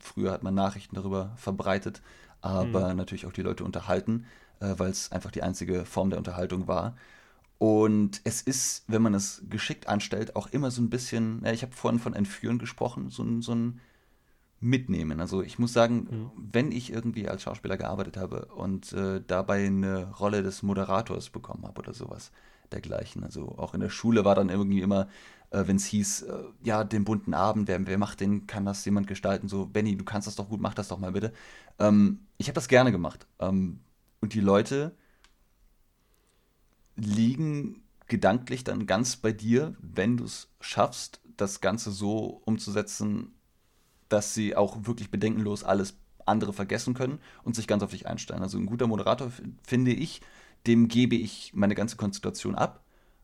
früher 0.00 0.32
hat 0.32 0.42
man 0.42 0.54
Nachrichten 0.54 0.96
darüber 0.96 1.32
verbreitet, 1.36 2.02
aber 2.40 2.90
mhm. 2.90 2.96
natürlich 2.96 3.26
auch 3.26 3.32
die 3.32 3.42
Leute 3.42 3.64
unterhalten, 3.64 4.26
äh, 4.60 4.74
weil 4.76 4.90
es 4.90 5.12
einfach 5.12 5.30
die 5.30 5.42
einzige 5.42 5.84
Form 5.84 6.10
der 6.10 6.18
Unterhaltung 6.18 6.66
war. 6.66 6.96
Und 7.58 8.20
es 8.22 8.40
ist, 8.40 8.84
wenn 8.86 9.02
man 9.02 9.14
es 9.14 9.42
geschickt 9.50 9.88
anstellt, 9.88 10.36
auch 10.36 10.46
immer 10.48 10.70
so 10.70 10.80
ein 10.80 10.90
bisschen, 10.90 11.42
ja, 11.44 11.52
ich 11.52 11.62
habe 11.62 11.72
vorhin 11.72 11.98
von 11.98 12.14
Entführen 12.14 12.58
gesprochen, 12.58 13.10
so 13.10 13.24
ein, 13.24 13.42
so 13.42 13.52
ein 13.54 13.80
Mitnehmen. 14.60 15.20
Also 15.20 15.42
ich 15.42 15.58
muss 15.58 15.72
sagen, 15.72 16.08
mhm. 16.10 16.30
wenn 16.52 16.72
ich 16.72 16.92
irgendwie 16.92 17.28
als 17.28 17.42
Schauspieler 17.42 17.76
gearbeitet 17.76 18.16
habe 18.16 18.46
und 18.46 18.92
äh, 18.92 19.20
dabei 19.26 19.66
eine 19.66 20.12
Rolle 20.16 20.42
des 20.42 20.62
Moderators 20.62 21.30
bekommen 21.30 21.64
habe 21.64 21.80
oder 21.80 21.94
sowas 21.94 22.32
dergleichen. 22.72 23.24
Also 23.24 23.54
auch 23.56 23.74
in 23.74 23.80
der 23.80 23.88
Schule 23.88 24.24
war 24.24 24.34
dann 24.34 24.48
irgendwie 24.48 24.80
immer 24.80 25.08
äh, 25.50 25.64
wenn 25.66 25.76
es 25.76 25.86
hieß, 25.86 26.22
äh, 26.22 26.44
ja, 26.62 26.84
den 26.84 27.04
bunten 27.04 27.34
Abend, 27.34 27.68
wer, 27.68 27.86
wer 27.86 27.98
macht 27.98 28.20
den, 28.20 28.46
kann 28.46 28.64
das 28.64 28.84
jemand 28.84 29.06
gestalten? 29.06 29.48
So, 29.48 29.66
Benny, 29.66 29.96
du 29.96 30.04
kannst 30.04 30.26
das 30.26 30.36
doch 30.36 30.48
gut, 30.48 30.60
mach 30.60 30.74
das 30.74 30.88
doch 30.88 30.98
mal 30.98 31.12
bitte. 31.12 31.32
Ähm, 31.78 32.26
ich 32.38 32.48
habe 32.48 32.54
das 32.54 32.68
gerne 32.68 32.92
gemacht. 32.92 33.26
Ähm, 33.38 33.80
und 34.20 34.34
die 34.34 34.40
Leute 34.40 34.94
liegen 36.96 37.82
gedanklich 38.08 38.64
dann 38.64 38.86
ganz 38.86 39.16
bei 39.16 39.32
dir, 39.32 39.76
wenn 39.80 40.16
du 40.16 40.24
es 40.24 40.48
schaffst, 40.60 41.20
das 41.36 41.60
Ganze 41.60 41.92
so 41.92 42.42
umzusetzen, 42.44 43.32
dass 44.08 44.34
sie 44.34 44.56
auch 44.56 44.86
wirklich 44.86 45.10
bedenkenlos 45.10 45.64
alles 45.64 45.98
andere 46.26 46.52
vergessen 46.52 46.94
können 46.94 47.20
und 47.42 47.56
sich 47.56 47.66
ganz 47.66 47.82
auf 47.82 47.90
dich 47.90 48.06
einstellen. 48.06 48.42
Also 48.42 48.58
ein 48.58 48.66
guter 48.66 48.86
Moderator, 48.86 49.30
finde 49.62 49.92
ich, 49.92 50.20
dem 50.66 50.88
gebe 50.88 51.14
ich 51.14 51.52
meine 51.54 51.74
ganze 51.74 51.96
Konzentration 51.96 52.54
ab, 52.54 52.82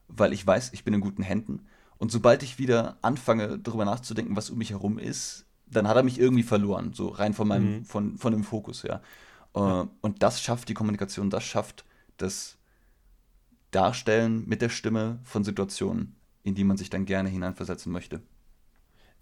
weil 0.09 0.33
ich 0.33 0.47
weiß, 0.47 0.73
ich 0.73 0.85
bin 0.85 0.95
in 0.95 1.01
guten 1.01 1.23
Händen. 1.23 1.67
Und 2.05 2.11
sobald 2.11 2.43
ich 2.43 2.59
wieder 2.59 2.99
anfange, 3.01 3.59
darüber 3.59 3.87
nachzudenken, 3.87 4.37
was 4.37 4.51
um 4.51 4.59
mich 4.59 4.73
herum 4.73 4.99
ist, 4.99 5.47
dann 5.65 5.89
hat 5.89 5.97
er 5.97 6.03
mich 6.03 6.21
irgendwie 6.21 6.43
verloren, 6.43 6.93
so 6.93 7.09
rein 7.09 7.33
von 7.33 7.49
meinem, 7.49 7.79
mhm. 7.79 7.85
von, 7.87 8.19
von 8.19 8.31
dem 8.31 8.45
Fokus 8.45 8.85
her. 8.85 9.01
Äh, 9.55 9.61
ja. 9.61 9.89
Und 10.03 10.23
das 10.23 10.43
schafft 10.43 10.69
die 10.69 10.75
Kommunikation, 10.75 11.31
das 11.31 11.45
schafft 11.45 11.87
das 12.19 12.59
Darstellen 13.71 14.47
mit 14.47 14.61
der 14.61 14.69
Stimme 14.69 15.19
von 15.23 15.45
Situationen, 15.45 16.15
in 16.43 16.55
die 16.55 16.65
man 16.65 16.77
sich 16.77 16.91
dann 16.91 17.07
gerne 17.07 17.31
hineinversetzen 17.31 17.91
möchte. 17.91 18.21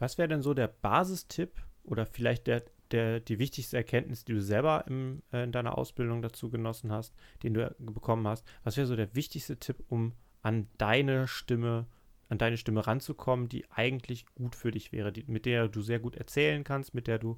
Was 0.00 0.18
wäre 0.18 0.26
denn 0.26 0.42
so 0.42 0.52
der 0.52 0.66
Basistipp 0.66 1.62
oder 1.84 2.04
vielleicht 2.04 2.48
der, 2.48 2.64
der, 2.90 3.20
die 3.20 3.38
wichtigste 3.38 3.76
Erkenntnis, 3.76 4.24
die 4.24 4.32
du 4.32 4.42
selber 4.42 4.88
im, 4.88 5.22
äh, 5.32 5.44
in 5.44 5.52
deiner 5.52 5.78
Ausbildung 5.78 6.20
dazu 6.20 6.50
genossen 6.50 6.90
hast, 6.90 7.14
den 7.44 7.54
du 7.54 7.72
bekommen 7.78 8.26
hast? 8.26 8.44
Was 8.64 8.76
wäre 8.76 8.88
so 8.88 8.96
der 8.96 9.14
wichtigste 9.14 9.56
Tipp, 9.56 9.84
um 9.88 10.14
an 10.42 10.66
deine 10.78 11.28
Stimme 11.28 11.86
zu 11.86 12.01
an 12.32 12.38
deine 12.38 12.56
Stimme 12.56 12.86
ranzukommen, 12.86 13.48
die 13.48 13.70
eigentlich 13.70 14.26
gut 14.34 14.56
für 14.56 14.72
dich 14.72 14.90
wäre, 14.90 15.12
die, 15.12 15.24
mit 15.26 15.46
der 15.46 15.68
du 15.68 15.82
sehr 15.82 16.00
gut 16.00 16.16
erzählen 16.16 16.64
kannst, 16.64 16.94
mit 16.94 17.06
der 17.06 17.18
du 17.18 17.36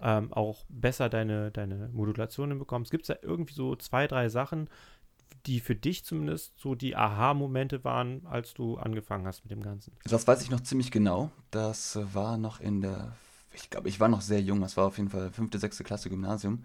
ähm, 0.00 0.32
auch 0.32 0.64
besser 0.68 1.08
deine, 1.08 1.50
deine 1.50 1.88
Modulationen 1.92 2.58
bekommst. 2.58 2.90
Gibt 2.90 3.04
es 3.04 3.08
da 3.08 3.16
irgendwie 3.22 3.54
so 3.54 3.74
zwei, 3.74 4.06
drei 4.06 4.28
Sachen, 4.28 4.68
die 5.46 5.60
für 5.60 5.74
dich 5.74 6.04
zumindest 6.04 6.58
so 6.58 6.74
die 6.74 6.94
Aha-Momente 6.94 7.84
waren, 7.84 8.26
als 8.26 8.54
du 8.54 8.76
angefangen 8.76 9.26
hast 9.26 9.44
mit 9.44 9.50
dem 9.50 9.62
Ganzen? 9.62 9.96
Das 10.04 10.26
weiß 10.26 10.42
ich 10.42 10.50
noch 10.50 10.60
ziemlich 10.60 10.90
genau. 10.90 11.30
Das 11.50 11.98
war 12.12 12.36
noch 12.36 12.60
in 12.60 12.82
der, 12.82 13.16
ich 13.54 13.70
glaube, 13.70 13.88
ich 13.88 13.98
war 13.98 14.08
noch 14.08 14.20
sehr 14.20 14.40
jung, 14.42 14.60
das 14.60 14.76
war 14.76 14.86
auf 14.86 14.98
jeden 14.98 15.10
Fall 15.10 15.32
fünfte, 15.32 15.58
sechste 15.58 15.84
Klasse 15.84 16.10
Gymnasium. 16.10 16.64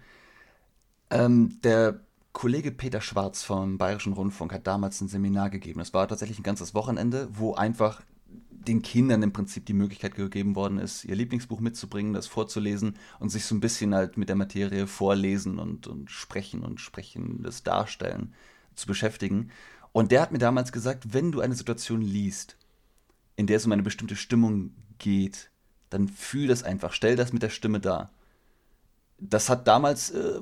Ähm, 1.09 1.59
der 1.63 2.01
Kollege 2.31 2.71
Peter 2.71 3.01
Schwarz 3.01 3.43
vom 3.43 3.77
Bayerischen 3.77 4.13
Rundfunk 4.13 4.53
hat 4.53 4.67
damals 4.67 5.01
ein 5.01 5.07
Seminar 5.07 5.49
gegeben. 5.49 5.79
Das 5.79 5.93
war 5.93 6.07
tatsächlich 6.07 6.39
ein 6.39 6.43
ganzes 6.43 6.73
Wochenende, 6.73 7.27
wo 7.31 7.55
einfach 7.55 8.01
den 8.69 8.81
Kindern 8.81 9.23
im 9.23 9.33
Prinzip 9.33 9.65
die 9.65 9.73
Möglichkeit 9.73 10.15
gegeben 10.15 10.55
worden 10.55 10.79
ist, 10.79 11.05
ihr 11.05 11.15
Lieblingsbuch 11.15 11.59
mitzubringen, 11.59 12.13
das 12.13 12.27
vorzulesen 12.27 12.97
und 13.19 13.29
sich 13.29 13.45
so 13.45 13.55
ein 13.55 13.61
bisschen 13.61 13.95
halt 13.95 14.17
mit 14.17 14.29
der 14.29 14.35
Materie 14.35 14.85
vorlesen 14.85 15.59
und, 15.59 15.87
und 15.87 16.11
sprechen 16.11 16.63
und 16.63 16.79
sprechendes 16.79 17.63
Darstellen 17.63 18.33
zu 18.75 18.85
beschäftigen. 18.85 19.51
Und 19.91 20.11
der 20.11 20.21
hat 20.21 20.31
mir 20.31 20.39
damals 20.39 20.71
gesagt, 20.71 21.13
wenn 21.13 21.31
du 21.31 21.41
eine 21.41 21.55
Situation 21.55 22.01
liest, 22.01 22.57
in 23.37 23.47
der 23.47 23.57
es 23.57 23.65
um 23.65 23.71
eine 23.71 23.83
bestimmte 23.83 24.15
Stimmung 24.15 24.71
geht, 24.97 25.49
dann 25.89 26.07
fühl 26.07 26.47
das 26.47 26.63
einfach, 26.63 26.93
stell 26.93 27.15
das 27.15 27.33
mit 27.33 27.41
der 27.41 27.49
Stimme 27.49 27.79
dar. 27.79 28.11
Das 29.17 29.49
hat 29.49 29.67
damals 29.67 30.11
äh, 30.11 30.41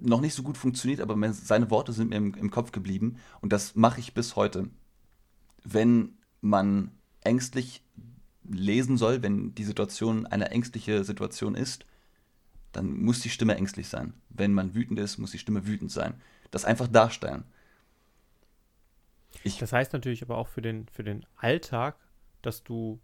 noch 0.00 0.20
nicht 0.20 0.34
so 0.34 0.42
gut 0.42 0.56
funktioniert, 0.56 1.00
aber 1.00 1.16
seine 1.32 1.70
Worte 1.70 1.92
sind 1.92 2.10
mir 2.10 2.16
im, 2.16 2.34
im 2.34 2.50
Kopf 2.50 2.72
geblieben 2.72 3.16
und 3.40 3.52
das 3.52 3.74
mache 3.74 4.00
ich 4.00 4.14
bis 4.14 4.36
heute. 4.36 4.68
Wenn 5.64 6.18
man 6.40 6.90
ängstlich 7.22 7.82
lesen 8.48 8.96
soll, 8.96 9.22
wenn 9.22 9.54
die 9.54 9.64
Situation 9.64 10.26
eine 10.26 10.50
ängstliche 10.50 11.04
Situation 11.04 11.54
ist, 11.54 11.86
dann 12.72 12.98
muss 13.02 13.20
die 13.20 13.30
Stimme 13.30 13.56
ängstlich 13.56 13.88
sein. 13.88 14.14
Wenn 14.28 14.52
man 14.52 14.74
wütend 14.74 14.98
ist, 14.98 15.18
muss 15.18 15.30
die 15.30 15.38
Stimme 15.38 15.66
wütend 15.66 15.90
sein. 15.90 16.14
Das 16.50 16.64
einfach 16.64 16.88
darstellen. 16.88 17.44
Ich 19.42 19.58
das 19.58 19.72
heißt 19.72 19.92
natürlich 19.92 20.22
aber 20.22 20.36
auch 20.36 20.48
für 20.48 20.62
den, 20.62 20.88
für 20.88 21.04
den 21.04 21.24
Alltag, 21.36 21.96
dass 22.42 22.62
du 22.62 23.00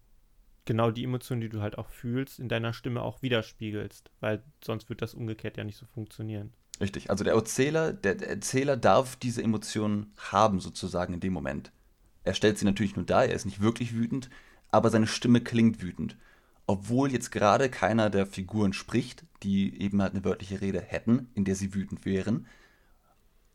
genau 0.65 0.91
die 0.91 1.05
Emotionen, 1.05 1.41
die 1.41 1.49
du 1.49 1.61
halt 1.61 1.79
auch 1.79 1.89
fühlst, 1.89 2.39
in 2.39 2.49
deiner 2.49 2.73
Stimme 2.73 3.03
auch 3.03 3.23
widerspiegelst, 3.23 4.11
weil 4.21 4.43
sonst 4.63 4.89
wird 4.89 5.03
das 5.03 5.15
umgekehrt 5.15 5.57
ja 5.57 5.65
nicht 5.65 5.77
so 5.77 5.87
funktionieren. 5.87 6.53
Richtig, 6.81 7.11
also 7.11 7.25
der 7.25 7.35
Erzähler, 7.35 7.93
der, 7.93 8.27
Erzähler 8.27 8.77
darf 8.77 9.17
diese 9.17 9.43
Emotionen 9.43 10.13
haben, 10.17 10.61
sozusagen 10.61 11.13
in 11.15 11.21
dem 11.21 11.33
Moment. 11.33 11.73
Er 12.25 12.35
stellt 12.35 12.59
sie 12.59 12.65
natürlich 12.65 12.97
nur 12.97 13.05
dar, 13.05 13.27
er 13.27 13.35
ist 13.35 13.45
nicht 13.45 13.61
wirklich 13.61 13.95
wütend, 13.95 14.31
aber 14.71 14.91
seine 14.91 15.07
Stimme 15.07 15.41
klingt 15.43 15.83
wütend. 15.83 16.17
Obwohl 16.67 17.13
jetzt 17.13 17.33
gerade 17.33 17.69
keiner 17.69 18.09
der 18.11 18.27
Figuren 18.27 18.73
spricht, 18.73 19.25
die 19.43 19.81
eben 19.81 20.01
halt 20.01 20.15
eine 20.15 20.25
wörtliche 20.25 20.61
Rede 20.61 20.81
hätten, 20.81 21.29
in 21.35 21.45
der 21.45 21.57
sie 21.57 21.75
wütend 21.75 22.05
wären, 22.07 22.47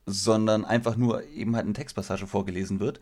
sondern 0.05 0.65
einfach 0.65 0.95
nur 0.95 1.23
eben 1.23 1.55
halt 1.55 1.65
eine 1.65 1.73
Textpassage 1.73 2.27
vorgelesen 2.27 2.79
wird, 2.79 2.99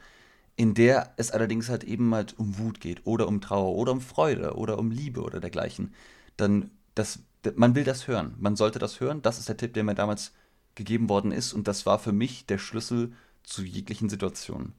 in 0.56 0.74
der 0.74 1.14
es 1.18 1.32
allerdings 1.32 1.70
halt 1.70 1.84
eben 1.84 2.14
halt 2.14 2.38
um 2.38 2.58
Wut 2.60 2.80
geht 2.80 3.06
oder 3.06 3.28
um 3.28 3.42
Trauer 3.42 3.76
oder 3.76 3.92
um 3.92 4.02
Freude 4.02 4.56
oder 4.56 4.78
um 4.80 4.92
Liebe 4.92 5.22
oder 5.22 5.40
dergleichen, 5.40 5.94
dann 6.38 6.72
das, 6.96 7.20
man 7.56 7.76
will 7.76 7.84
das 7.84 8.08
hören. 8.08 8.36
Man 8.40 8.56
sollte 8.56 8.80
das 8.80 9.00
hören. 9.00 9.22
Das 9.22 9.40
ist 9.40 9.50
der 9.50 9.58
Tipp, 9.58 9.74
der 9.74 9.84
mir 9.84 9.96
damals 9.96 10.34
gegeben 10.76 11.10
worden 11.10 11.32
ist 11.32 11.54
und 11.54 11.68
das 11.68 11.86
war 11.86 12.00
für 12.00 12.12
mich 12.12 12.46
der 12.46 12.58
Schlüssel 12.58 13.14
zu 13.44 13.64
jeglichen 13.64 14.10
Situationen, 14.10 14.74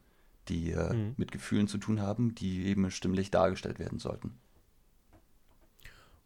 die 0.48 0.72
äh, 0.72 0.92
mhm. 0.92 1.14
mit 1.16 1.30
Gefühlen 1.30 1.68
zu 1.68 1.78
tun 1.78 2.00
haben, 2.00 2.34
die 2.34 2.66
eben 2.66 2.90
stimmlich 2.90 3.30
dargestellt 3.30 3.78
werden 3.78 3.98
sollten. 3.98 4.38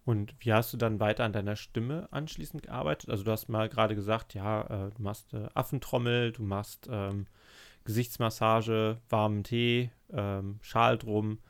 Und 0.05 0.35
wie 0.41 0.55
hast 0.55 0.73
du 0.73 0.79
dann 0.79 1.01
weiter 1.01 1.25
an 1.25 1.35
deiner 1.35 1.57
Stimme 1.57 2.09
anschließend 2.13 2.63
gearbeitet? 2.63 3.11
Also 3.11 3.25
du 3.25 3.31
hast 3.31 3.49
mal 3.49 3.69
gerade 3.69 3.95
gesagt, 3.95 4.33
ja, 4.33 4.63
äh, 4.63 4.91
du 4.91 5.03
machst 5.03 5.35
äh, 5.35 5.49
Affentrommel, 5.53 6.33
du 6.33 6.43
machst 6.43 6.89
ähm, 6.91 7.27
Gesichtsmassage, 7.85 8.99
warmen 9.11 9.45
Tee, 9.45 9.91
ähm, 10.11 10.61
Schal 10.63 10.97
drum. 10.97 11.41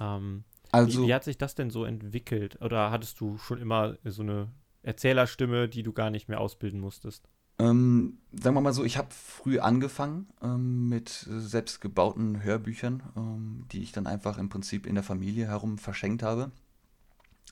Ähm, 0.00 0.44
also, 0.76 1.02
wie, 1.02 1.08
wie, 1.08 1.14
hat 1.14 1.24
sich 1.24 1.38
das 1.38 1.54
denn 1.54 1.70
so 1.70 1.84
entwickelt? 1.84 2.60
Oder 2.60 2.90
hattest 2.90 3.20
du 3.20 3.38
schon 3.38 3.60
immer 3.60 3.96
so 4.04 4.22
eine 4.22 4.48
Erzählerstimme, 4.82 5.68
die 5.68 5.82
du 5.82 5.92
gar 5.92 6.10
nicht 6.10 6.28
mehr 6.28 6.40
ausbilden 6.40 6.80
musstest? 6.80 7.28
Ähm, 7.58 8.18
sagen 8.32 8.54
wir 8.54 8.60
mal 8.60 8.74
so, 8.74 8.84
ich 8.84 8.98
habe 8.98 9.08
früh 9.10 9.58
angefangen 9.58 10.28
ähm, 10.42 10.88
mit 10.90 11.08
selbstgebauten 11.08 12.42
Hörbüchern, 12.42 13.02
ähm, 13.16 13.64
die 13.72 13.82
ich 13.82 13.92
dann 13.92 14.06
einfach 14.06 14.36
im 14.36 14.50
Prinzip 14.50 14.86
in 14.86 14.94
der 14.94 15.04
Familie 15.04 15.46
herum 15.46 15.78
verschenkt 15.78 16.22
habe, 16.22 16.50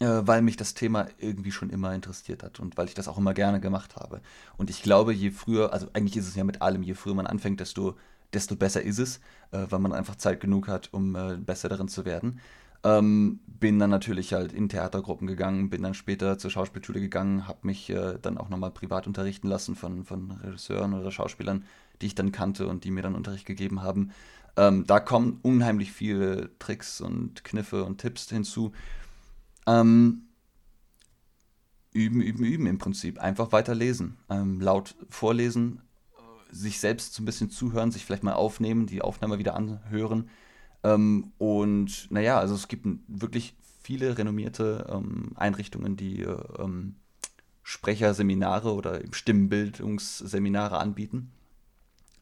äh, 0.00 0.06
weil 0.06 0.42
mich 0.42 0.58
das 0.58 0.74
Thema 0.74 1.06
irgendwie 1.18 1.52
schon 1.52 1.70
immer 1.70 1.94
interessiert 1.94 2.42
hat 2.42 2.60
und 2.60 2.76
weil 2.76 2.86
ich 2.86 2.94
das 2.94 3.08
auch 3.08 3.16
immer 3.16 3.32
gerne 3.32 3.60
gemacht 3.60 3.96
habe. 3.96 4.20
Und 4.58 4.68
ich 4.68 4.82
glaube, 4.82 5.14
je 5.14 5.30
früher, 5.30 5.72
also 5.72 5.88
eigentlich 5.94 6.18
ist 6.18 6.28
es 6.28 6.34
ja 6.34 6.44
mit 6.44 6.60
allem, 6.60 6.82
je 6.82 6.94
früher 6.94 7.14
man 7.14 7.26
anfängt, 7.26 7.60
desto 7.60 7.96
desto 8.34 8.56
besser 8.56 8.82
ist 8.82 8.98
es, 8.98 9.20
äh, 9.52 9.66
weil 9.70 9.78
man 9.78 9.92
einfach 9.92 10.16
Zeit 10.16 10.40
genug 10.40 10.68
hat, 10.68 10.92
um 10.92 11.14
äh, 11.14 11.36
besser 11.36 11.68
darin 11.68 11.88
zu 11.88 12.04
werden. 12.04 12.40
Ähm, 12.84 13.40
bin 13.46 13.78
dann 13.78 13.90
natürlich 13.90 14.34
halt 14.34 14.52
in 14.52 14.68
Theatergruppen 14.68 15.26
gegangen, 15.26 15.70
bin 15.70 15.82
dann 15.82 15.94
später 15.94 16.38
zur 16.38 16.50
Schauspielschule 16.50 17.00
gegangen, 17.00 17.48
habe 17.48 17.60
mich 17.62 17.88
äh, 17.88 18.18
dann 18.20 18.36
auch 18.36 18.50
nochmal 18.50 18.70
privat 18.70 19.06
unterrichten 19.06 19.48
lassen 19.48 19.74
von, 19.74 20.04
von 20.04 20.32
Regisseuren 20.32 20.92
oder 20.92 21.10
Schauspielern, 21.10 21.64
die 22.02 22.06
ich 22.06 22.14
dann 22.14 22.30
kannte 22.30 22.66
und 22.68 22.84
die 22.84 22.90
mir 22.90 23.02
dann 23.02 23.14
Unterricht 23.14 23.46
gegeben 23.46 23.82
haben. 23.82 24.10
Ähm, 24.56 24.86
da 24.86 25.00
kommen 25.00 25.38
unheimlich 25.42 25.92
viele 25.92 26.50
Tricks 26.58 27.00
und 27.00 27.42
Kniffe 27.42 27.84
und 27.84 27.98
Tipps 27.98 28.28
hinzu. 28.28 28.72
Ähm, 29.66 30.24
üben, 31.92 32.20
üben, 32.20 32.44
üben 32.44 32.66
im 32.66 32.78
Prinzip. 32.78 33.18
Einfach 33.18 33.52
weiter 33.52 33.74
lesen. 33.74 34.18
Ähm, 34.28 34.60
laut 34.60 34.94
vorlesen, 35.08 35.80
sich 36.50 36.80
selbst 36.80 37.14
so 37.14 37.22
ein 37.22 37.26
bisschen 37.26 37.50
zuhören, 37.50 37.90
sich 37.90 38.04
vielleicht 38.04 38.22
mal 38.24 38.34
aufnehmen, 38.34 38.86
die 38.86 39.02
Aufnahme 39.02 39.38
wieder 39.38 39.54
anhören. 39.54 40.28
Ähm, 40.84 41.32
und 41.38 42.10
naja, 42.10 42.38
also 42.38 42.54
es 42.54 42.68
gibt 42.68 42.86
wirklich 43.08 43.56
viele 43.82 44.16
renommierte 44.16 44.86
ähm, 44.88 45.32
Einrichtungen, 45.34 45.96
die 45.96 46.20
äh, 46.22 46.36
ähm, 46.58 46.96
Sprecherseminare 47.62 48.72
oder 48.72 49.00
Stimmbildungsseminare 49.10 50.78
anbieten. 50.78 51.32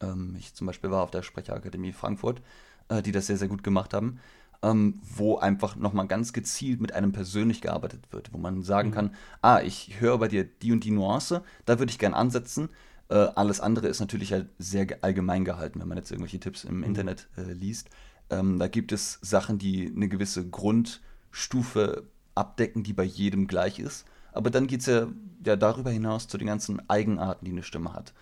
Ähm, 0.01 0.35
ich 0.39 0.55
zum 0.55 0.65
Beispiel 0.65 0.89
war 0.89 1.03
auf 1.03 1.11
der 1.11 1.23
Sprecherakademie 1.23 1.91
Frankfurt, 1.91 2.41
äh, 2.87 3.01
die 3.01 3.11
das 3.11 3.27
sehr, 3.27 3.37
sehr 3.37 3.49
gut 3.49 3.63
gemacht 3.63 3.93
haben. 3.93 4.19
Ähm, 4.61 5.01
wo 5.17 5.35
einfach 5.39 5.75
nochmal 5.75 6.07
ganz 6.07 6.31
gezielt 6.31 6.79
mit 6.79 6.93
einem 6.93 7.11
persönlich 7.11 7.59
gearbeitet 7.59 8.13
wird, 8.13 8.31
wo 8.31 8.37
man 8.37 8.63
sagen 8.63 8.89
mhm. 8.89 8.93
kann, 8.93 9.15
ah, 9.41 9.59
ich 9.59 9.99
höre 9.99 10.17
bei 10.17 10.29
dir 10.29 10.45
die 10.45 10.71
und 10.71 10.85
die 10.85 10.91
Nuance, 10.91 11.43
da 11.65 11.79
würde 11.79 11.91
ich 11.91 11.99
gern 11.99 12.13
ansetzen 12.13 12.69
äh, 13.09 13.27
alles 13.35 13.59
andere 13.59 13.87
ist 13.87 13.99
natürlich 13.99 14.33
halt 14.33 14.49
sehr 14.57 14.87
allgemein 15.01 15.45
gehalten, 15.45 15.79
wenn 15.79 15.87
man 15.87 15.97
jetzt 15.97 16.11
irgendwelche 16.11 16.39
Tipps 16.39 16.63
im 16.63 16.77
mhm. 16.77 16.83
Internet 16.83 17.27
äh, 17.37 17.51
liest. 17.51 17.89
Ähm, 18.33 18.59
da 18.59 18.67
gibt 18.67 18.91
es 18.91 19.19
Sachen, 19.21 19.57
die 19.59 19.91
eine 19.95 20.09
gewisse 20.09 20.47
Grundstufe 20.49 22.07
abdecken, 22.35 22.83
die 22.83 22.93
bei 22.93 23.03
jedem 23.03 23.47
gleich 23.47 23.79
ist. 23.79 24.05
Aber 24.31 24.49
dann 24.49 24.67
geht 24.67 24.81
es 24.81 24.87
ja, 24.87 25.07
ja 25.45 25.55
darüber 25.55 25.91
hinaus 25.91 26.27
zu 26.27 26.37
den 26.37 26.47
ganzen 26.47 26.89
Eigenarten, 26.89 27.45
die 27.45 27.51
eine 27.51 27.63
Stimme 27.63 27.93
hat. 27.93 28.13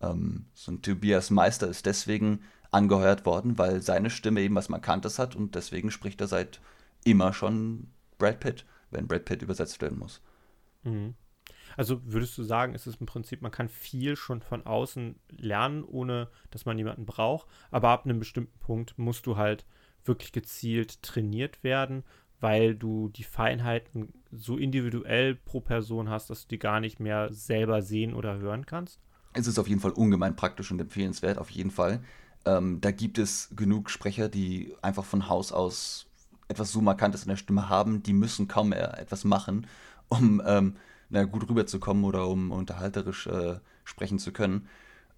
Ähm, 0.00 0.46
so 0.54 0.72
ein 0.72 0.82
Tobias 0.82 1.30
Meister 1.30 1.68
ist 1.68 1.86
deswegen 1.86 2.40
angeheuert 2.72 3.26
worden, 3.26 3.58
weil 3.58 3.82
seine 3.82 4.10
Stimme 4.10 4.40
eben 4.40 4.54
was 4.54 4.68
Markantes 4.68 5.18
hat 5.18 5.36
und 5.36 5.54
deswegen 5.54 5.90
spricht 5.90 6.20
er 6.20 6.28
seit 6.28 6.60
immer 7.04 7.32
schon 7.32 7.88
Brad 8.18 8.40
Pitt, 8.40 8.64
wenn 8.90 9.08
Brad 9.08 9.24
Pitt 9.24 9.42
übersetzt 9.42 9.80
werden 9.80 9.98
muss. 9.98 10.20
Mhm. 10.82 11.14
Also 11.76 12.00
würdest 12.04 12.36
du 12.38 12.42
sagen, 12.42 12.74
ist 12.74 12.86
es 12.86 12.96
im 12.96 13.06
Prinzip, 13.06 13.42
man 13.42 13.52
kann 13.52 13.68
viel 13.68 14.16
schon 14.16 14.42
von 14.42 14.66
außen 14.66 15.16
lernen, 15.30 15.84
ohne 15.84 16.28
dass 16.50 16.64
man 16.64 16.78
jemanden 16.78 17.06
braucht, 17.06 17.46
aber 17.70 17.90
ab 17.90 18.04
einem 18.04 18.18
bestimmten 18.18 18.58
Punkt 18.58 18.98
musst 18.98 19.26
du 19.26 19.36
halt 19.36 19.64
wirklich 20.04 20.32
gezielt 20.32 21.02
trainiert 21.02 21.62
werden, 21.62 22.04
weil 22.40 22.74
du 22.74 23.08
die 23.08 23.24
Feinheiten 23.24 24.12
so 24.32 24.56
individuell 24.56 25.34
pro 25.34 25.60
Person 25.60 26.08
hast, 26.08 26.30
dass 26.30 26.42
du 26.42 26.48
die 26.48 26.58
gar 26.58 26.80
nicht 26.80 27.00
mehr 27.00 27.32
selber 27.32 27.82
sehen 27.82 28.14
oder 28.14 28.38
hören 28.38 28.66
kannst? 28.66 29.00
Es 29.32 29.46
ist 29.46 29.58
auf 29.58 29.68
jeden 29.68 29.80
Fall 29.80 29.92
ungemein 29.92 30.36
praktisch 30.36 30.70
und 30.70 30.80
empfehlenswert, 30.80 31.38
auf 31.38 31.50
jeden 31.50 31.70
Fall. 31.70 32.02
Ähm, 32.44 32.80
da 32.80 32.90
gibt 32.90 33.18
es 33.18 33.50
genug 33.54 33.90
Sprecher, 33.90 34.28
die 34.28 34.74
einfach 34.82 35.04
von 35.04 35.28
Haus 35.28 35.52
aus 35.52 36.06
etwas 36.48 36.72
so 36.72 36.80
Markantes 36.80 37.22
in 37.22 37.28
der 37.28 37.36
Stimme 37.36 37.68
haben, 37.68 38.02
die 38.02 38.12
müssen 38.12 38.48
kaum 38.48 38.70
mehr 38.70 38.98
etwas 38.98 39.24
machen, 39.24 39.66
um 40.08 40.42
ähm, 40.44 40.76
na, 41.10 41.24
gut 41.24 41.48
rüberzukommen 41.48 42.04
oder 42.04 42.26
um 42.26 42.50
unterhalterisch 42.52 43.26
äh, 43.26 43.58
sprechen 43.84 44.18
zu 44.18 44.32
können. 44.32 44.66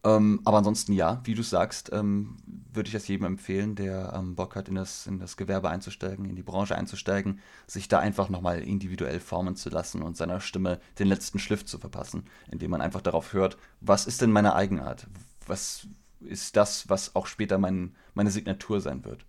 Ähm, 0.05 0.41
aber 0.45 0.59
ansonsten 0.59 0.93
ja, 0.93 1.21
wie 1.25 1.35
du 1.35 1.43
sagst, 1.43 1.93
ähm, 1.93 2.37
würde 2.73 2.89
ich 2.89 2.93
das 2.93 3.07
jedem 3.07 3.27
empfehlen, 3.27 3.77
der 3.77 4.13
ähm, 4.17 4.35
Bock 4.35 4.57
hat, 4.57 4.69
in 4.69 4.75
das, 4.75 5.07
in 5.07 5.21
das 5.21 5.37
Gewerbe 5.37 5.71
einzusteigen, 5.71 6.29
in 6.29 6.35
die 6.35 6.43
Branche 6.43 6.75
einzusteigen, 6.75 7.39
sich 7.69 7.87
da 7.87 8.01
einfach 8.01 8.29
nochmal 8.29 8.61
individuell 8.63 9.21
formen 9.21 9.55
zu 9.55 9.71
lassen 9.71 10.03
und 10.03 10.17
seiner 10.17 10.41
Stimme 10.41 10.81
den 10.99 11.07
letzten 11.07 11.39
Schliff 11.39 11.65
zu 11.65 11.79
verpassen, 11.79 12.25
indem 12.51 12.73
man 12.73 12.81
einfach 12.81 13.01
darauf 13.01 13.33
hört, 13.33 13.57
was 13.81 14.07
ist 14.07 14.23
denn 14.23 14.33
meine 14.33 14.57
Eigenart? 14.57 15.07
Was 15.47 15.87
ist 16.21 16.57
das, 16.57 16.89
was 16.89 17.15
auch 17.15 17.27
später 17.27 17.59
mein, 17.59 17.95
meine 18.15 18.31
Signatur 18.33 18.81
sein 18.81 19.05
wird? 19.05 19.25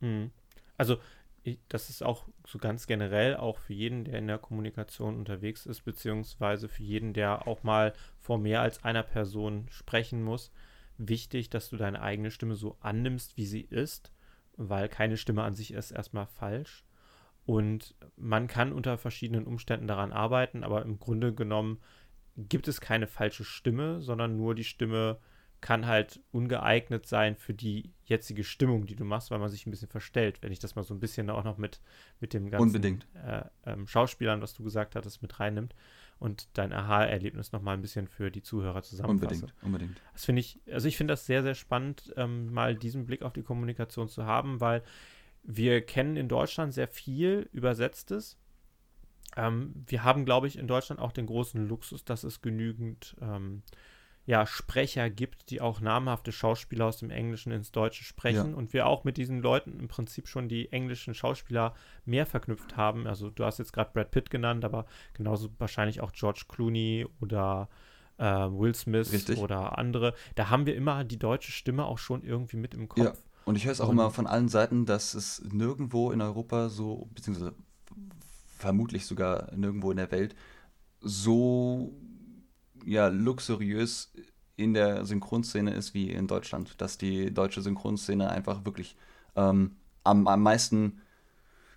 Mhm. 0.00 0.30
Also 0.78 0.96
ich, 1.42 1.58
das 1.68 1.90
ist 1.90 2.02
auch 2.02 2.28
so 2.46 2.58
ganz 2.58 2.86
generell 2.86 3.36
auch 3.36 3.58
für 3.58 3.72
jeden, 3.72 4.04
der 4.04 4.18
in 4.18 4.26
der 4.26 4.38
Kommunikation 4.38 5.16
unterwegs 5.16 5.66
ist, 5.66 5.82
beziehungsweise 5.82 6.68
für 6.68 6.82
jeden, 6.82 7.12
der 7.12 7.46
auch 7.46 7.62
mal 7.62 7.92
vor 8.18 8.38
mehr 8.38 8.60
als 8.60 8.84
einer 8.84 9.02
Person 9.02 9.66
sprechen 9.70 10.22
muss, 10.22 10.52
wichtig, 10.98 11.50
dass 11.50 11.70
du 11.70 11.76
deine 11.76 12.02
eigene 12.02 12.30
Stimme 12.30 12.54
so 12.54 12.76
annimmst, 12.80 13.36
wie 13.36 13.46
sie 13.46 13.62
ist, 13.62 14.12
weil 14.56 14.88
keine 14.88 15.16
Stimme 15.16 15.42
an 15.42 15.54
sich 15.54 15.72
ist 15.72 15.90
erstmal 15.90 16.26
falsch. 16.26 16.84
Und 17.46 17.94
man 18.16 18.46
kann 18.46 18.72
unter 18.72 18.98
verschiedenen 18.98 19.46
Umständen 19.46 19.86
daran 19.86 20.12
arbeiten, 20.12 20.62
aber 20.62 20.82
im 20.82 20.98
Grunde 20.98 21.34
genommen 21.34 21.80
gibt 22.36 22.68
es 22.68 22.80
keine 22.80 23.06
falsche 23.06 23.44
Stimme, 23.44 24.00
sondern 24.00 24.36
nur 24.36 24.54
die 24.54 24.64
Stimme 24.64 25.18
kann 25.60 25.86
halt 25.86 26.20
ungeeignet 26.32 27.06
sein 27.06 27.36
für 27.36 27.54
die 27.54 27.90
jetzige 28.04 28.44
Stimmung, 28.44 28.86
die 28.86 28.96
du 28.96 29.04
machst, 29.04 29.30
weil 29.30 29.38
man 29.38 29.50
sich 29.50 29.66
ein 29.66 29.70
bisschen 29.70 29.88
verstellt. 29.88 30.42
Wenn 30.42 30.52
ich 30.52 30.58
das 30.58 30.74
mal 30.74 30.82
so 30.82 30.94
ein 30.94 31.00
bisschen 31.00 31.28
auch 31.30 31.44
noch 31.44 31.58
mit, 31.58 31.80
mit 32.20 32.32
dem 32.32 32.50
ganzen 32.50 33.04
äh, 33.14 33.42
ähm, 33.66 33.86
Schauspielern, 33.86 34.40
was 34.40 34.54
du 34.54 34.64
gesagt 34.64 34.96
hattest, 34.96 35.22
mit 35.22 35.38
reinnimmt 35.38 35.74
und 36.18 36.48
dein 36.54 36.72
Aha-Erlebnis 36.72 37.52
nochmal 37.52 37.74
ein 37.74 37.82
bisschen 37.82 38.08
für 38.08 38.30
die 38.30 38.42
Zuhörer 38.42 38.82
zusammenfasse. 38.82 39.34
Unbedingt, 39.34 39.54
unbedingt. 39.62 40.00
Das 40.12 40.24
finde 40.24 40.40
ich, 40.40 40.60
also 40.70 40.88
ich 40.88 40.96
finde 40.96 41.12
das 41.12 41.26
sehr, 41.26 41.42
sehr 41.42 41.54
spannend, 41.54 42.12
ähm, 42.16 42.52
mal 42.52 42.74
diesen 42.74 43.06
Blick 43.06 43.22
auf 43.22 43.32
die 43.32 43.42
Kommunikation 43.42 44.08
zu 44.08 44.24
haben, 44.24 44.60
weil 44.60 44.82
wir 45.42 45.80
kennen 45.80 46.16
in 46.16 46.28
Deutschland 46.28 46.74
sehr 46.74 46.88
viel 46.88 47.48
Übersetztes. 47.52 48.36
Ähm, 49.36 49.74
wir 49.86 50.04
haben, 50.04 50.24
glaube 50.24 50.46
ich, 50.46 50.58
in 50.58 50.66
Deutschland 50.66 51.00
auch 51.00 51.12
den 51.12 51.26
großen 51.26 51.66
Luxus, 51.66 52.04
dass 52.04 52.24
es 52.24 52.42
genügend 52.42 53.16
ähm, 53.20 53.62
ja, 54.30 54.46
Sprecher 54.46 55.10
gibt, 55.10 55.50
die 55.50 55.60
auch 55.60 55.80
namhafte 55.80 56.30
Schauspieler 56.30 56.86
aus 56.86 56.98
dem 56.98 57.10
Englischen 57.10 57.50
ins 57.50 57.72
Deutsche 57.72 58.04
sprechen 58.04 58.52
ja. 58.52 58.56
und 58.56 58.72
wir 58.72 58.86
auch 58.86 59.02
mit 59.02 59.16
diesen 59.16 59.42
Leuten 59.42 59.80
im 59.80 59.88
Prinzip 59.88 60.28
schon 60.28 60.48
die 60.48 60.70
englischen 60.70 61.14
Schauspieler 61.14 61.74
mehr 62.04 62.26
verknüpft 62.26 62.76
haben. 62.76 63.08
Also 63.08 63.30
du 63.30 63.44
hast 63.44 63.58
jetzt 63.58 63.72
gerade 63.72 63.90
Brad 63.92 64.12
Pitt 64.12 64.30
genannt, 64.30 64.64
aber 64.64 64.86
genauso 65.14 65.48
wahrscheinlich 65.58 66.00
auch 66.00 66.12
George 66.12 66.44
Clooney 66.46 67.08
oder 67.20 67.68
äh, 68.18 68.24
Will 68.24 68.72
Smith 68.72 69.12
Richtig. 69.12 69.36
oder 69.38 69.76
andere. 69.78 70.14
Da 70.36 70.48
haben 70.48 70.64
wir 70.64 70.76
immer 70.76 71.02
die 71.02 71.18
deutsche 71.18 71.50
Stimme 71.50 71.84
auch 71.84 71.98
schon 71.98 72.22
irgendwie 72.22 72.56
mit 72.56 72.72
im 72.72 72.88
Kopf. 72.88 73.02
Ja. 73.02 73.12
Und 73.46 73.56
ich 73.56 73.64
höre 73.64 73.72
es 73.72 73.80
auch 73.80 73.88
und, 73.88 73.96
immer 73.96 74.12
von 74.12 74.28
allen 74.28 74.48
Seiten, 74.48 74.86
dass 74.86 75.14
es 75.14 75.42
nirgendwo 75.50 76.12
in 76.12 76.22
Europa 76.22 76.68
so, 76.68 77.08
beziehungsweise 77.16 77.52
vermutlich 78.58 79.06
sogar 79.06 79.52
nirgendwo 79.56 79.90
in 79.90 79.96
der 79.96 80.12
Welt 80.12 80.36
so 81.00 81.96
ja, 82.84 83.08
luxuriös 83.08 84.12
in 84.56 84.74
der 84.74 85.04
Synchronszene 85.04 85.72
ist 85.72 85.94
wie 85.94 86.10
in 86.10 86.26
Deutschland. 86.26 86.80
Dass 86.80 86.98
die 86.98 87.32
deutsche 87.32 87.62
Synchronszene 87.62 88.30
einfach 88.30 88.64
wirklich 88.64 88.96
ähm, 89.36 89.76
am, 90.04 90.26
am 90.26 90.42
meisten 90.42 91.00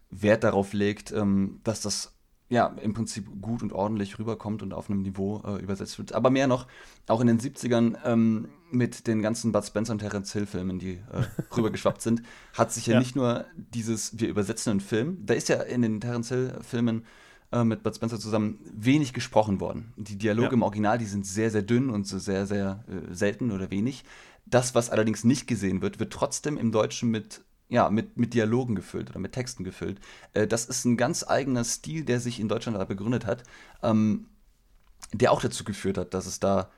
Wert 0.09 0.43
darauf 0.43 0.73
legt, 0.73 1.11
ähm, 1.11 1.59
dass 1.63 1.81
das 1.81 2.13
ja 2.49 2.67
im 2.81 2.93
Prinzip 2.93 3.27
gut 3.41 3.63
und 3.63 3.73
ordentlich 3.73 4.19
rüberkommt 4.19 4.61
und 4.61 4.73
auf 4.73 4.89
einem 4.89 5.01
Niveau 5.01 5.41
äh, 5.45 5.61
übersetzt 5.61 5.97
wird. 5.97 6.13
Aber 6.13 6.29
mehr 6.29 6.47
noch, 6.47 6.67
auch 7.07 7.21
in 7.21 7.27
den 7.27 7.39
70ern 7.39 7.97
ähm, 8.05 8.49
mit 8.69 9.07
den 9.07 9.21
ganzen 9.21 9.51
Bud 9.51 9.65
Spencer 9.65 9.93
und 9.93 9.99
Terence 9.99 10.33
Hill 10.33 10.45
Filmen, 10.45 10.77
die 10.77 10.93
äh, 10.93 11.23
rübergeschwappt 11.57 12.01
sind, 12.01 12.21
hat 12.53 12.71
sich 12.71 12.87
ja, 12.87 12.93
ja, 12.93 12.99
nicht 12.99 13.15
nur 13.15 13.45
dieses, 13.55 14.19
wir 14.19 14.29
übersetzen 14.29 14.71
einen 14.71 14.81
Film, 14.81 15.25
da 15.25 15.33
ist 15.33 15.49
ja 15.49 15.61
in 15.61 15.81
den 15.81 15.99
Terence 15.99 16.29
Hill 16.29 16.59
Filmen 16.61 17.05
äh, 17.53 17.63
mit 17.63 17.83
Bud 17.83 17.95
Spencer 17.95 18.19
zusammen 18.19 18.59
wenig 18.73 19.13
gesprochen 19.13 19.59
worden. 19.59 19.93
Die 19.95 20.17
Dialoge 20.17 20.47
ja. 20.47 20.53
im 20.53 20.63
Original, 20.63 20.97
die 20.97 21.05
sind 21.05 21.25
sehr, 21.25 21.51
sehr 21.51 21.61
dünn 21.61 21.89
und 21.89 22.07
so 22.07 22.17
sehr, 22.17 22.47
sehr 22.47 22.83
äh, 22.87 23.13
selten 23.13 23.51
oder 23.51 23.69
wenig. 23.69 24.03
Das, 24.45 24.75
was 24.75 24.89
allerdings 24.89 25.23
nicht 25.23 25.47
gesehen 25.47 25.81
wird, 25.81 25.99
wird 25.99 26.11
trotzdem 26.11 26.57
im 26.57 26.71
Deutschen 26.71 27.09
mit 27.09 27.41
ja, 27.69 27.89
mit, 27.89 28.17
mit 28.17 28.33
Dialogen 28.35 28.75
gefüllt 28.75 29.09
oder 29.09 29.19
mit 29.19 29.31
Texten 29.31 29.63
gefüllt. 29.63 29.99
Äh, 30.33 30.47
das 30.47 30.65
ist 30.65 30.85
ein 30.85 30.97
ganz 30.97 31.23
eigener 31.27 31.63
Stil, 31.63 32.03
der 32.03 32.19
sich 32.19 32.39
in 32.39 32.47
Deutschland 32.47 32.77
da 32.77 32.85
begründet 32.85 33.25
hat, 33.25 33.43
ähm, 33.81 34.27
der 35.13 35.31
auch 35.31 35.41
dazu 35.41 35.63
geführt 35.63 35.97
hat, 35.97 36.13
dass 36.13 36.25
es 36.25 36.39
da 36.39 36.69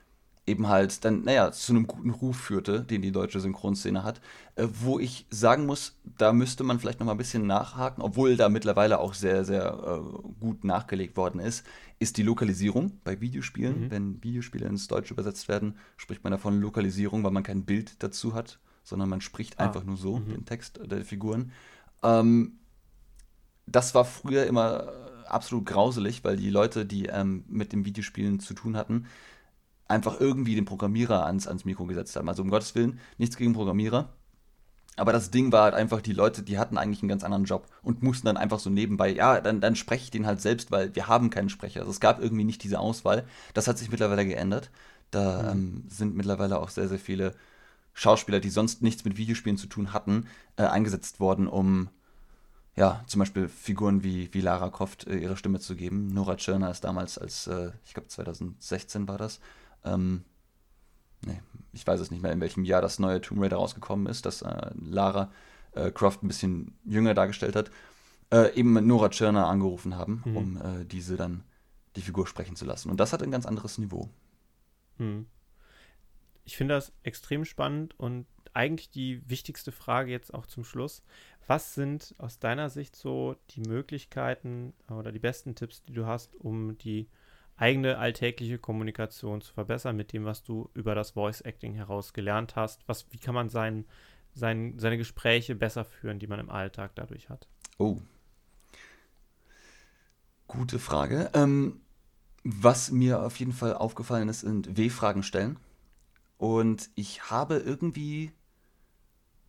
eben 0.46 0.68
halt 0.68 1.04
dann, 1.04 1.24
naja, 1.24 1.50
zu 1.50 1.72
einem 1.72 1.86
guten 1.86 2.10
Ruf 2.10 2.36
führte, 2.36 2.82
den 2.82 3.02
die 3.02 3.10
deutsche 3.10 3.40
Synchronszene 3.40 4.04
hat, 4.04 4.20
äh, 4.54 4.66
wo 4.80 4.98
ich 4.98 5.26
sagen 5.28 5.66
muss, 5.66 5.96
da 6.04 6.32
müsste 6.32 6.62
man 6.62 6.78
vielleicht 6.78 7.00
noch 7.00 7.06
mal 7.06 7.12
ein 7.12 7.18
bisschen 7.18 7.46
nachhaken, 7.46 8.02
obwohl 8.02 8.36
da 8.36 8.48
mittlerweile 8.48 9.00
auch 9.00 9.14
sehr, 9.14 9.44
sehr 9.44 10.02
äh, 10.04 10.40
gut 10.40 10.64
nachgelegt 10.64 11.16
worden 11.16 11.40
ist, 11.40 11.66
ist 11.98 12.16
die 12.16 12.22
Lokalisierung 12.22 13.00
bei 13.02 13.20
Videospielen. 13.20 13.86
Mhm. 13.86 13.90
Wenn 13.90 14.22
Videospiele 14.22 14.66
ins 14.66 14.86
Deutsche 14.86 15.14
übersetzt 15.14 15.48
werden, 15.48 15.76
spricht 15.96 16.22
man 16.22 16.30
davon 16.30 16.60
Lokalisierung, 16.60 17.24
weil 17.24 17.32
man 17.32 17.42
kein 17.42 17.64
Bild 17.64 18.02
dazu 18.02 18.34
hat, 18.34 18.60
sondern 18.84 19.08
man 19.08 19.20
spricht 19.20 19.58
ah. 19.58 19.64
einfach 19.64 19.82
nur 19.82 19.96
so 19.96 20.18
mhm. 20.18 20.28
den 20.28 20.44
Text 20.44 20.80
der 20.84 21.04
Figuren. 21.04 21.50
Ähm, 22.04 22.58
das 23.66 23.96
war 23.96 24.04
früher 24.04 24.46
immer 24.46 24.92
absolut 25.26 25.66
grauselig, 25.66 26.22
weil 26.22 26.36
die 26.36 26.50
Leute, 26.50 26.86
die 26.86 27.06
ähm, 27.06 27.44
mit 27.48 27.72
dem 27.72 27.84
Videospielen 27.84 28.38
zu 28.38 28.54
tun 28.54 28.76
hatten, 28.76 29.06
einfach 29.88 30.20
irgendwie 30.20 30.54
den 30.54 30.64
Programmierer 30.64 31.24
ans, 31.26 31.46
ans 31.46 31.64
Mikro 31.64 31.86
gesetzt 31.86 32.16
haben. 32.16 32.28
Also 32.28 32.42
um 32.42 32.50
Gottes 32.50 32.74
Willen, 32.74 32.98
nichts 33.18 33.36
gegen 33.36 33.52
Programmierer. 33.52 34.10
Aber 34.96 35.12
das 35.12 35.30
Ding 35.30 35.52
war 35.52 35.64
halt 35.64 35.74
einfach, 35.74 36.00
die 36.00 36.14
Leute, 36.14 36.42
die 36.42 36.58
hatten 36.58 36.78
eigentlich 36.78 37.02
einen 37.02 37.10
ganz 37.10 37.22
anderen 37.22 37.44
Job 37.44 37.66
und 37.82 38.02
mussten 38.02 38.26
dann 38.26 38.38
einfach 38.38 38.58
so 38.58 38.70
nebenbei, 38.70 39.10
ja, 39.14 39.40
dann, 39.42 39.60
dann 39.60 39.76
spreche 39.76 40.04
ich 40.04 40.10
den 40.10 40.26
halt 40.26 40.40
selbst, 40.40 40.70
weil 40.70 40.94
wir 40.94 41.06
haben 41.06 41.28
keinen 41.28 41.50
Sprecher. 41.50 41.80
Also 41.80 41.90
es 41.90 42.00
gab 42.00 42.20
irgendwie 42.20 42.44
nicht 42.44 42.64
diese 42.64 42.80
Auswahl. 42.80 43.24
Das 43.52 43.68
hat 43.68 43.76
sich 43.76 43.90
mittlerweile 43.90 44.24
geändert. 44.24 44.70
Da 45.10 45.42
mhm. 45.42 45.48
ähm, 45.50 45.84
sind 45.88 46.16
mittlerweile 46.16 46.58
auch 46.58 46.70
sehr, 46.70 46.88
sehr 46.88 46.98
viele 46.98 47.34
Schauspieler, 47.92 48.40
die 48.40 48.50
sonst 48.50 48.82
nichts 48.82 49.04
mit 49.04 49.16
Videospielen 49.16 49.58
zu 49.58 49.66
tun 49.66 49.92
hatten, 49.92 50.26
äh, 50.56 50.64
eingesetzt 50.64 51.20
worden, 51.20 51.46
um 51.46 51.90
ja, 52.74 53.02
zum 53.06 53.20
Beispiel 53.20 53.48
Figuren 53.48 54.04
wie, 54.04 54.32
wie 54.32 54.42
Lara 54.42 54.68
Croft 54.68 55.06
äh, 55.06 55.16
ihre 55.16 55.36
Stimme 55.36 55.60
zu 55.60 55.76
geben. 55.76 56.08
Nora 56.08 56.36
Tschirner 56.36 56.70
ist 56.70 56.84
damals 56.84 57.16
als, 57.16 57.46
äh, 57.46 57.70
ich 57.86 57.94
glaube 57.94 58.08
2016 58.08 59.08
war 59.08 59.16
das, 59.16 59.40
ähm, 59.86 60.24
nee, 61.24 61.40
ich 61.72 61.86
weiß 61.86 62.00
es 62.00 62.10
nicht 62.10 62.22
mehr, 62.22 62.32
in 62.32 62.40
welchem 62.40 62.64
Jahr 62.64 62.82
das 62.82 62.98
neue 62.98 63.20
Tomb 63.20 63.42
Raider 63.42 63.56
rausgekommen 63.56 64.06
ist, 64.06 64.26
dass 64.26 64.42
äh, 64.42 64.70
Lara 64.74 65.30
äh, 65.72 65.90
Croft 65.90 66.22
ein 66.22 66.28
bisschen 66.28 66.76
jünger 66.84 67.14
dargestellt 67.14 67.56
hat, 67.56 67.70
äh, 68.32 68.54
eben 68.54 68.72
mit 68.72 68.84
Nora 68.84 69.08
Tschirner 69.08 69.46
angerufen 69.46 69.96
haben, 69.96 70.22
mhm. 70.24 70.36
um 70.36 70.56
äh, 70.56 70.84
diese 70.84 71.16
dann 71.16 71.44
die 71.96 72.02
Figur 72.02 72.26
sprechen 72.26 72.56
zu 72.56 72.64
lassen. 72.64 72.90
Und 72.90 72.98
das 72.98 73.12
hat 73.12 73.22
ein 73.22 73.30
ganz 73.30 73.46
anderes 73.46 73.78
Niveau. 73.78 74.08
Mhm. 74.98 75.26
Ich 76.44 76.56
finde 76.56 76.74
das 76.74 76.92
extrem 77.02 77.44
spannend 77.44 77.98
und 77.98 78.26
eigentlich 78.52 78.90
die 78.90 79.28
wichtigste 79.28 79.72
Frage 79.72 80.10
jetzt 80.10 80.32
auch 80.32 80.46
zum 80.46 80.64
Schluss. 80.64 81.02
Was 81.46 81.74
sind 81.74 82.14
aus 82.18 82.38
deiner 82.38 82.70
Sicht 82.70 82.96
so 82.96 83.36
die 83.50 83.60
Möglichkeiten 83.60 84.72
oder 84.88 85.12
die 85.12 85.18
besten 85.18 85.54
Tipps, 85.54 85.82
die 85.84 85.92
du 85.92 86.06
hast, 86.06 86.34
um 86.36 86.78
die 86.78 87.08
eigene 87.56 87.98
alltägliche 87.98 88.58
Kommunikation 88.58 89.40
zu 89.40 89.52
verbessern 89.52 89.96
mit 89.96 90.12
dem, 90.12 90.24
was 90.24 90.42
du 90.42 90.70
über 90.74 90.94
das 90.94 91.12
Voice 91.12 91.40
Acting 91.40 91.74
heraus 91.74 92.12
gelernt 92.12 92.56
hast? 92.56 92.86
Was, 92.86 93.06
wie 93.10 93.18
kann 93.18 93.34
man 93.34 93.48
sein, 93.48 93.86
sein, 94.34 94.78
seine 94.78 94.98
Gespräche 94.98 95.54
besser 95.54 95.84
führen, 95.84 96.18
die 96.18 96.26
man 96.26 96.40
im 96.40 96.50
Alltag 96.50 96.92
dadurch 96.94 97.30
hat? 97.30 97.48
Oh. 97.78 97.98
Gute 100.46 100.78
Frage. 100.78 101.30
Ähm, 101.34 101.80
was 102.44 102.90
mir 102.92 103.22
auf 103.22 103.38
jeden 103.38 103.52
Fall 103.52 103.74
aufgefallen 103.74 104.28
ist, 104.28 104.40
sind 104.40 104.76
W-Fragen 104.76 105.22
stellen. 105.22 105.58
Und 106.38 106.90
ich 106.94 107.30
habe 107.30 107.56
irgendwie, 107.56 108.32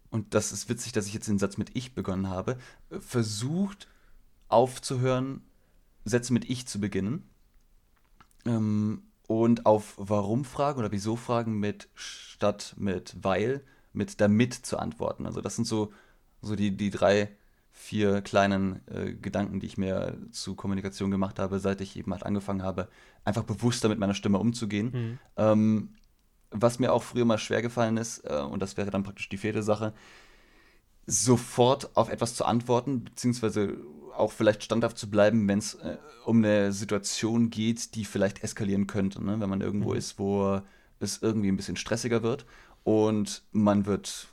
und 0.09 0.33
das 0.33 0.53
ist 0.53 0.69
witzig, 0.69 0.93
dass 0.93 1.07
ich 1.07 1.13
jetzt 1.13 1.27
den 1.27 1.37
Satz 1.37 1.57
mit 1.57 1.75
Ich 1.75 1.93
begonnen 1.93 2.29
habe, 2.29 2.57
versucht 2.89 3.89
aufzuhören, 4.47 5.41
Sätze 6.05 6.31
mit 6.31 6.49
Ich 6.49 6.65
zu 6.67 6.79
beginnen 6.79 7.29
ähm, 8.45 9.03
und 9.27 9.65
auf 9.65 9.93
Warum-Fragen 9.97 10.79
oder 10.79 10.91
Wieso-Fragen 10.91 11.59
mit 11.59 11.89
statt 11.95 12.75
mit 12.77 13.15
Weil, 13.21 13.61
mit 13.93 14.21
damit 14.21 14.53
zu 14.53 14.77
antworten. 14.77 15.25
Also 15.25 15.41
das 15.41 15.55
sind 15.55 15.65
so, 15.65 15.91
so 16.41 16.55
die, 16.55 16.75
die 16.75 16.89
drei, 16.89 17.29
vier 17.71 18.21
kleinen 18.21 18.81
äh, 18.87 19.13
Gedanken, 19.13 19.59
die 19.59 19.67
ich 19.67 19.77
mir 19.77 20.17
zu 20.31 20.55
Kommunikation 20.55 21.11
gemacht 21.11 21.39
habe, 21.39 21.59
seit 21.59 21.81
ich 21.81 21.97
eben 21.97 22.11
halt 22.11 22.25
angefangen 22.25 22.63
habe, 22.63 22.87
einfach 23.23 23.43
bewusster 23.43 23.89
mit 23.89 23.99
meiner 23.99 24.13
Stimme 24.13 24.39
umzugehen. 24.39 24.91
Mhm. 24.91 25.19
Ähm, 25.35 25.89
was 26.49 26.79
mir 26.79 26.93
auch 26.93 27.03
früher 27.03 27.25
mal 27.25 27.37
schwer 27.37 27.61
gefallen 27.61 27.97
ist, 27.97 28.19
äh, 28.19 28.39
und 28.39 28.61
das 28.61 28.77
wäre 28.77 28.89
dann 28.89 29.03
praktisch 29.03 29.29
die 29.29 29.37
vierte 29.37 29.63
Sache, 29.63 29.93
sofort 31.05 31.95
auf 31.95 32.09
etwas 32.09 32.35
zu 32.35 32.45
antworten, 32.45 33.03
beziehungsweise 33.03 33.77
auch 34.17 34.31
vielleicht 34.31 34.63
standhaft 34.63 34.97
zu 34.97 35.09
bleiben, 35.09 35.47
wenn 35.47 35.59
es 35.59 35.75
äh, 35.75 35.97
um 36.25 36.43
eine 36.43 36.71
Situation 36.73 37.49
geht, 37.49 37.95
die 37.95 38.05
vielleicht 38.05 38.43
eskalieren 38.43 38.87
könnte. 38.87 39.23
Ne? 39.23 39.39
Wenn 39.39 39.49
man 39.49 39.61
irgendwo 39.61 39.91
mhm. 39.91 39.97
ist, 39.97 40.19
wo 40.19 40.61
es 40.99 41.21
irgendwie 41.21 41.49
ein 41.49 41.57
bisschen 41.57 41.77
stressiger 41.77 42.23
wird 42.23 42.45
und 42.83 43.43
man 43.51 43.85
wird, 43.85 44.27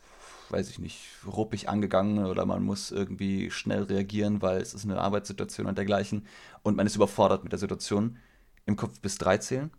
weiß 0.50 0.70
ich 0.70 0.78
nicht, 0.78 1.08
ruppig 1.26 1.68
angegangen 1.68 2.24
oder 2.24 2.46
man 2.46 2.62
muss 2.62 2.90
irgendwie 2.90 3.50
schnell 3.50 3.82
reagieren, 3.82 4.42
weil 4.42 4.60
es 4.60 4.74
ist 4.74 4.84
eine 4.84 5.00
Arbeitssituation 5.00 5.66
und 5.66 5.76
dergleichen 5.76 6.26
und 6.62 6.76
man 6.76 6.86
ist 6.86 6.96
überfordert 6.96 7.42
mit 7.44 7.52
der 7.52 7.58
Situation. 7.58 8.18
Im 8.66 8.76
Kopf 8.76 9.00
bis 9.00 9.18
drei 9.18 9.36
zählen, 9.36 9.70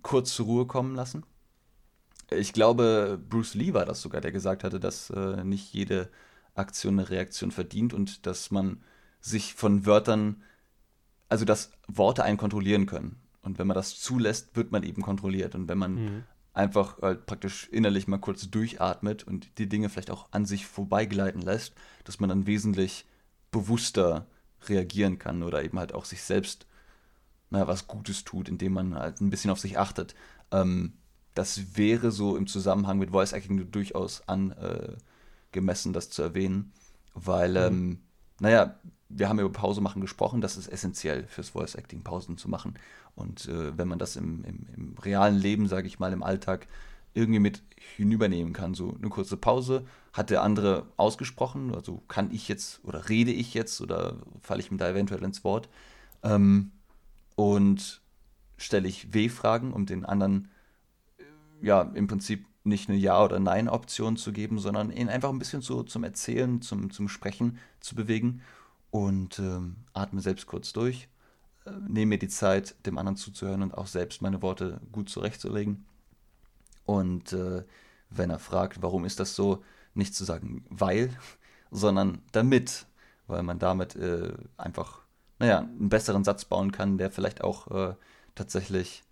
kurz 0.00 0.34
zur 0.34 0.46
Ruhe 0.46 0.66
kommen 0.66 0.94
lassen. 0.94 1.24
Ich 2.30 2.54
glaube, 2.54 3.20
Bruce 3.28 3.54
Lee 3.54 3.74
war 3.74 3.84
das 3.84 4.00
sogar, 4.00 4.22
der 4.22 4.32
gesagt 4.32 4.64
hatte, 4.64 4.80
dass 4.80 5.10
äh, 5.10 5.44
nicht 5.44 5.74
jede 5.74 6.08
Aktion 6.54 6.98
eine 6.98 7.10
Reaktion 7.10 7.50
verdient 7.50 7.92
und 7.92 8.26
dass 8.26 8.50
man 8.50 8.82
sich 9.24 9.54
von 9.54 9.86
Wörtern, 9.86 10.42
also 11.28 11.44
dass 11.44 11.70
Worte 11.88 12.24
einen 12.24 12.36
kontrollieren 12.36 12.86
können. 12.86 13.16
Und 13.42 13.58
wenn 13.58 13.66
man 13.66 13.74
das 13.74 13.98
zulässt, 13.98 14.56
wird 14.56 14.72
man 14.72 14.82
eben 14.82 15.02
kontrolliert. 15.02 15.54
Und 15.54 15.68
wenn 15.68 15.78
man 15.78 15.94
mhm. 15.94 16.22
einfach 16.52 17.00
halt 17.00 17.26
praktisch 17.26 17.68
innerlich 17.70 18.06
mal 18.06 18.18
kurz 18.18 18.50
durchatmet 18.50 19.22
und 19.22 19.58
die 19.58 19.68
Dinge 19.68 19.88
vielleicht 19.88 20.10
auch 20.10 20.28
an 20.30 20.44
sich 20.44 20.66
vorbeigleiten 20.66 21.40
lässt, 21.40 21.74
dass 22.04 22.20
man 22.20 22.28
dann 22.28 22.46
wesentlich 22.46 23.06
bewusster 23.50 24.26
reagieren 24.68 25.18
kann 25.18 25.42
oder 25.42 25.62
eben 25.62 25.78
halt 25.78 25.94
auch 25.94 26.04
sich 26.04 26.22
selbst 26.22 26.66
naja, 27.50 27.68
was 27.68 27.86
Gutes 27.86 28.24
tut, 28.24 28.48
indem 28.48 28.72
man 28.72 28.94
halt 28.94 29.20
ein 29.20 29.30
bisschen 29.30 29.50
auf 29.50 29.60
sich 29.60 29.78
achtet. 29.78 30.14
Ähm, 30.50 30.94
das 31.34 31.76
wäre 31.76 32.10
so 32.10 32.36
im 32.36 32.46
Zusammenhang 32.46 32.98
mit 32.98 33.10
Voice 33.10 33.32
Acting 33.32 33.70
durchaus 33.70 34.22
angemessen, 34.26 35.92
das 35.92 36.10
zu 36.10 36.22
erwähnen, 36.22 36.72
weil, 37.14 37.50
mhm. 37.50 37.56
ähm, 37.56 37.98
naja, 38.40 38.78
wir 39.16 39.28
haben 39.28 39.38
über 39.38 39.50
Pause 39.50 39.80
machen 39.80 40.00
gesprochen, 40.00 40.40
das 40.40 40.56
ist 40.56 40.68
essentiell 40.68 41.24
fürs 41.26 41.50
Voice 41.50 41.76
Acting, 41.76 42.02
Pausen 42.02 42.36
zu 42.36 42.48
machen. 42.48 42.74
Und 43.14 43.46
äh, 43.48 43.76
wenn 43.78 43.88
man 43.88 43.98
das 43.98 44.16
im, 44.16 44.44
im, 44.44 44.66
im 44.76 44.94
realen 44.98 45.36
Leben, 45.36 45.68
sage 45.68 45.86
ich 45.86 46.00
mal, 46.00 46.12
im 46.12 46.22
Alltag 46.22 46.66
irgendwie 47.14 47.38
mit 47.38 47.62
hinübernehmen 47.96 48.52
kann, 48.52 48.74
so 48.74 48.96
eine 48.98 49.08
kurze 49.08 49.36
Pause, 49.36 49.86
hat 50.12 50.30
der 50.30 50.42
andere 50.42 50.86
ausgesprochen, 50.96 51.74
also 51.74 52.02
kann 52.08 52.32
ich 52.32 52.48
jetzt 52.48 52.84
oder 52.84 53.08
rede 53.08 53.30
ich 53.30 53.54
jetzt 53.54 53.80
oder 53.80 54.16
falle 54.40 54.60
ich 54.60 54.72
mir 54.72 54.78
da 54.78 54.90
eventuell 54.90 55.22
ins 55.22 55.44
Wort? 55.44 55.68
Ähm, 56.24 56.72
und 57.36 58.00
stelle 58.56 58.88
ich 58.88 59.14
W-Fragen, 59.14 59.72
um 59.72 59.86
den 59.86 60.04
anderen 60.04 60.48
ja 61.62 61.82
im 61.82 62.08
Prinzip 62.08 62.46
nicht 62.64 62.88
eine 62.88 62.98
Ja- 62.98 63.22
oder 63.22 63.38
Nein-Option 63.38 64.16
zu 64.16 64.32
geben, 64.32 64.58
sondern 64.58 64.90
ihn 64.90 65.08
einfach 65.08 65.28
ein 65.28 65.38
bisschen 65.38 65.60
so 65.60 65.82
zum 65.84 66.02
Erzählen, 66.02 66.62
zum, 66.62 66.90
zum 66.90 67.08
Sprechen 67.08 67.58
zu 67.80 67.94
bewegen 67.94 68.42
und 68.94 69.40
ähm, 69.40 69.74
atme 69.92 70.20
selbst 70.20 70.46
kurz 70.46 70.72
durch, 70.72 71.08
äh, 71.66 71.72
nehme 71.88 72.10
mir 72.10 72.18
die 72.20 72.28
Zeit, 72.28 72.76
dem 72.86 72.96
anderen 72.96 73.16
zuzuhören 73.16 73.62
und 73.62 73.74
auch 73.74 73.88
selbst 73.88 74.22
meine 74.22 74.40
Worte 74.40 74.80
gut 74.92 75.08
zurechtzulegen. 75.08 75.84
Und 76.84 77.32
äh, 77.32 77.64
wenn 78.08 78.30
er 78.30 78.38
fragt, 78.38 78.82
warum 78.82 79.04
ist 79.04 79.18
das 79.18 79.34
so, 79.34 79.64
nicht 79.94 80.14
zu 80.14 80.22
sagen 80.22 80.64
weil, 80.70 81.10
sondern 81.72 82.22
damit, 82.30 82.86
weil 83.26 83.42
man 83.42 83.58
damit 83.58 83.96
äh, 83.96 84.32
einfach, 84.56 85.00
naja, 85.40 85.58
einen 85.58 85.88
besseren 85.88 86.22
Satz 86.22 86.44
bauen 86.44 86.70
kann, 86.70 86.96
der 86.96 87.10
vielleicht 87.10 87.42
auch 87.42 87.66
äh, 87.72 87.96
tatsächlich 88.36 89.02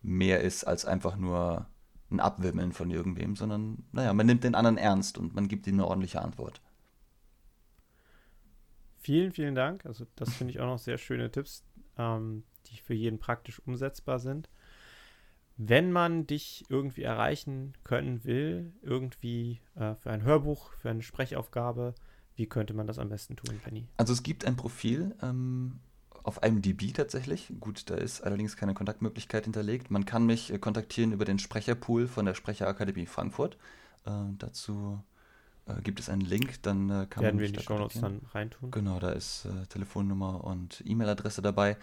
mehr 0.00 0.42
ist 0.42 0.62
als 0.62 0.84
einfach 0.84 1.16
nur 1.16 1.66
ein 2.12 2.20
Abwimmeln 2.20 2.70
von 2.70 2.88
irgendwem, 2.88 3.34
sondern 3.34 3.82
naja, 3.90 4.12
man 4.12 4.26
nimmt 4.26 4.44
den 4.44 4.54
anderen 4.54 4.78
ernst 4.78 5.18
und 5.18 5.34
man 5.34 5.48
gibt 5.48 5.66
ihm 5.66 5.74
eine 5.74 5.88
ordentliche 5.88 6.22
Antwort. 6.22 6.60
Vielen, 9.08 9.32
vielen 9.32 9.54
Dank. 9.54 9.86
Also 9.86 10.06
das 10.16 10.34
finde 10.34 10.52
ich 10.52 10.60
auch 10.60 10.66
noch 10.66 10.78
sehr 10.78 10.98
schöne 10.98 11.30
Tipps, 11.30 11.64
ähm, 11.96 12.44
die 12.66 12.76
für 12.76 12.92
jeden 12.92 13.18
praktisch 13.18 13.58
umsetzbar 13.58 14.18
sind. 14.18 14.50
Wenn 15.56 15.92
man 15.92 16.26
dich 16.26 16.66
irgendwie 16.68 17.04
erreichen 17.04 17.72
können 17.84 18.22
will, 18.24 18.70
irgendwie 18.82 19.62
äh, 19.76 19.94
für 19.94 20.10
ein 20.10 20.24
Hörbuch, 20.24 20.74
für 20.74 20.90
eine 20.90 21.00
Sprechaufgabe, 21.00 21.94
wie 22.36 22.44
könnte 22.44 22.74
man 22.74 22.86
das 22.86 22.98
am 22.98 23.08
besten 23.08 23.34
tun, 23.36 23.58
Penny? 23.64 23.88
Also 23.96 24.12
es 24.12 24.22
gibt 24.22 24.44
ein 24.44 24.56
Profil 24.56 25.16
ähm, 25.22 25.80
auf 26.22 26.42
IMDb 26.42 26.92
tatsächlich. 26.92 27.50
Gut, 27.60 27.88
da 27.88 27.94
ist 27.94 28.20
allerdings 28.20 28.58
keine 28.58 28.74
Kontaktmöglichkeit 28.74 29.44
hinterlegt. 29.44 29.90
Man 29.90 30.04
kann 30.04 30.26
mich 30.26 30.52
äh, 30.52 30.58
kontaktieren 30.58 31.12
über 31.12 31.24
den 31.24 31.38
Sprecherpool 31.38 32.08
von 32.08 32.26
der 32.26 32.34
Sprecherakademie 32.34 33.06
Frankfurt. 33.06 33.56
Äh, 34.04 34.10
dazu 34.36 35.02
äh, 35.68 35.80
gibt 35.82 36.00
es 36.00 36.08
einen 36.08 36.22
Link, 36.22 36.62
dann 36.62 36.90
äh, 36.90 37.06
kann 37.08 37.22
Werden 37.22 37.36
man 37.36 37.40
wir 37.40 37.46
in 37.48 37.52
die 37.54 37.62
Shownotes 37.62 38.00
dann 38.00 38.20
reintun. 38.32 38.70
Genau, 38.70 38.98
da 38.98 39.10
ist 39.10 39.44
äh, 39.44 39.66
Telefonnummer 39.66 40.44
und 40.44 40.82
E-Mail-Adresse 40.86 41.42
dabei. 41.42 41.76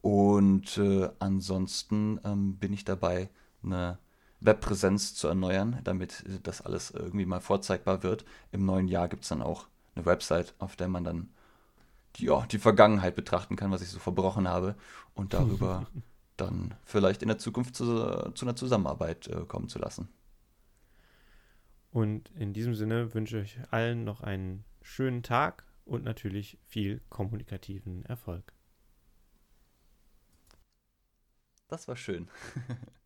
Und 0.00 0.78
äh, 0.78 1.08
ansonsten 1.18 2.20
ähm, 2.24 2.56
bin 2.56 2.72
ich 2.72 2.84
dabei, 2.84 3.30
eine 3.62 3.98
Webpräsenz 4.40 5.14
zu 5.14 5.26
erneuern, 5.26 5.80
damit 5.82 6.24
das 6.44 6.60
alles 6.60 6.92
irgendwie 6.92 7.26
mal 7.26 7.40
vorzeigbar 7.40 8.04
wird. 8.04 8.24
Im 8.52 8.64
neuen 8.64 8.86
Jahr 8.86 9.08
gibt 9.08 9.24
es 9.24 9.30
dann 9.30 9.42
auch 9.42 9.66
eine 9.96 10.06
Website, 10.06 10.54
auf 10.58 10.76
der 10.76 10.88
man 10.88 11.02
dann 11.02 11.28
die, 12.16 12.26
ja, 12.26 12.46
die 12.46 12.58
Vergangenheit 12.58 13.16
betrachten 13.16 13.56
kann, 13.56 13.72
was 13.72 13.82
ich 13.82 13.88
so 13.88 13.98
verbrochen 13.98 14.46
habe 14.46 14.76
und 15.14 15.34
darüber 15.34 15.86
dann 16.36 16.74
vielleicht 16.84 17.22
in 17.22 17.28
der 17.28 17.38
Zukunft 17.38 17.74
zu, 17.74 17.84
zu 18.34 18.46
einer 18.46 18.54
Zusammenarbeit 18.54 19.26
äh, 19.26 19.44
kommen 19.46 19.68
zu 19.68 19.80
lassen. 19.80 20.08
Und 21.90 22.30
in 22.36 22.52
diesem 22.52 22.74
Sinne 22.74 23.14
wünsche 23.14 23.40
ich 23.40 23.58
allen 23.70 24.04
noch 24.04 24.20
einen 24.20 24.64
schönen 24.82 25.22
Tag 25.22 25.64
und 25.84 26.04
natürlich 26.04 26.58
viel 26.66 27.00
kommunikativen 27.08 28.04
Erfolg. 28.04 28.52
Das 31.68 31.88
war 31.88 31.96
schön. 31.96 32.28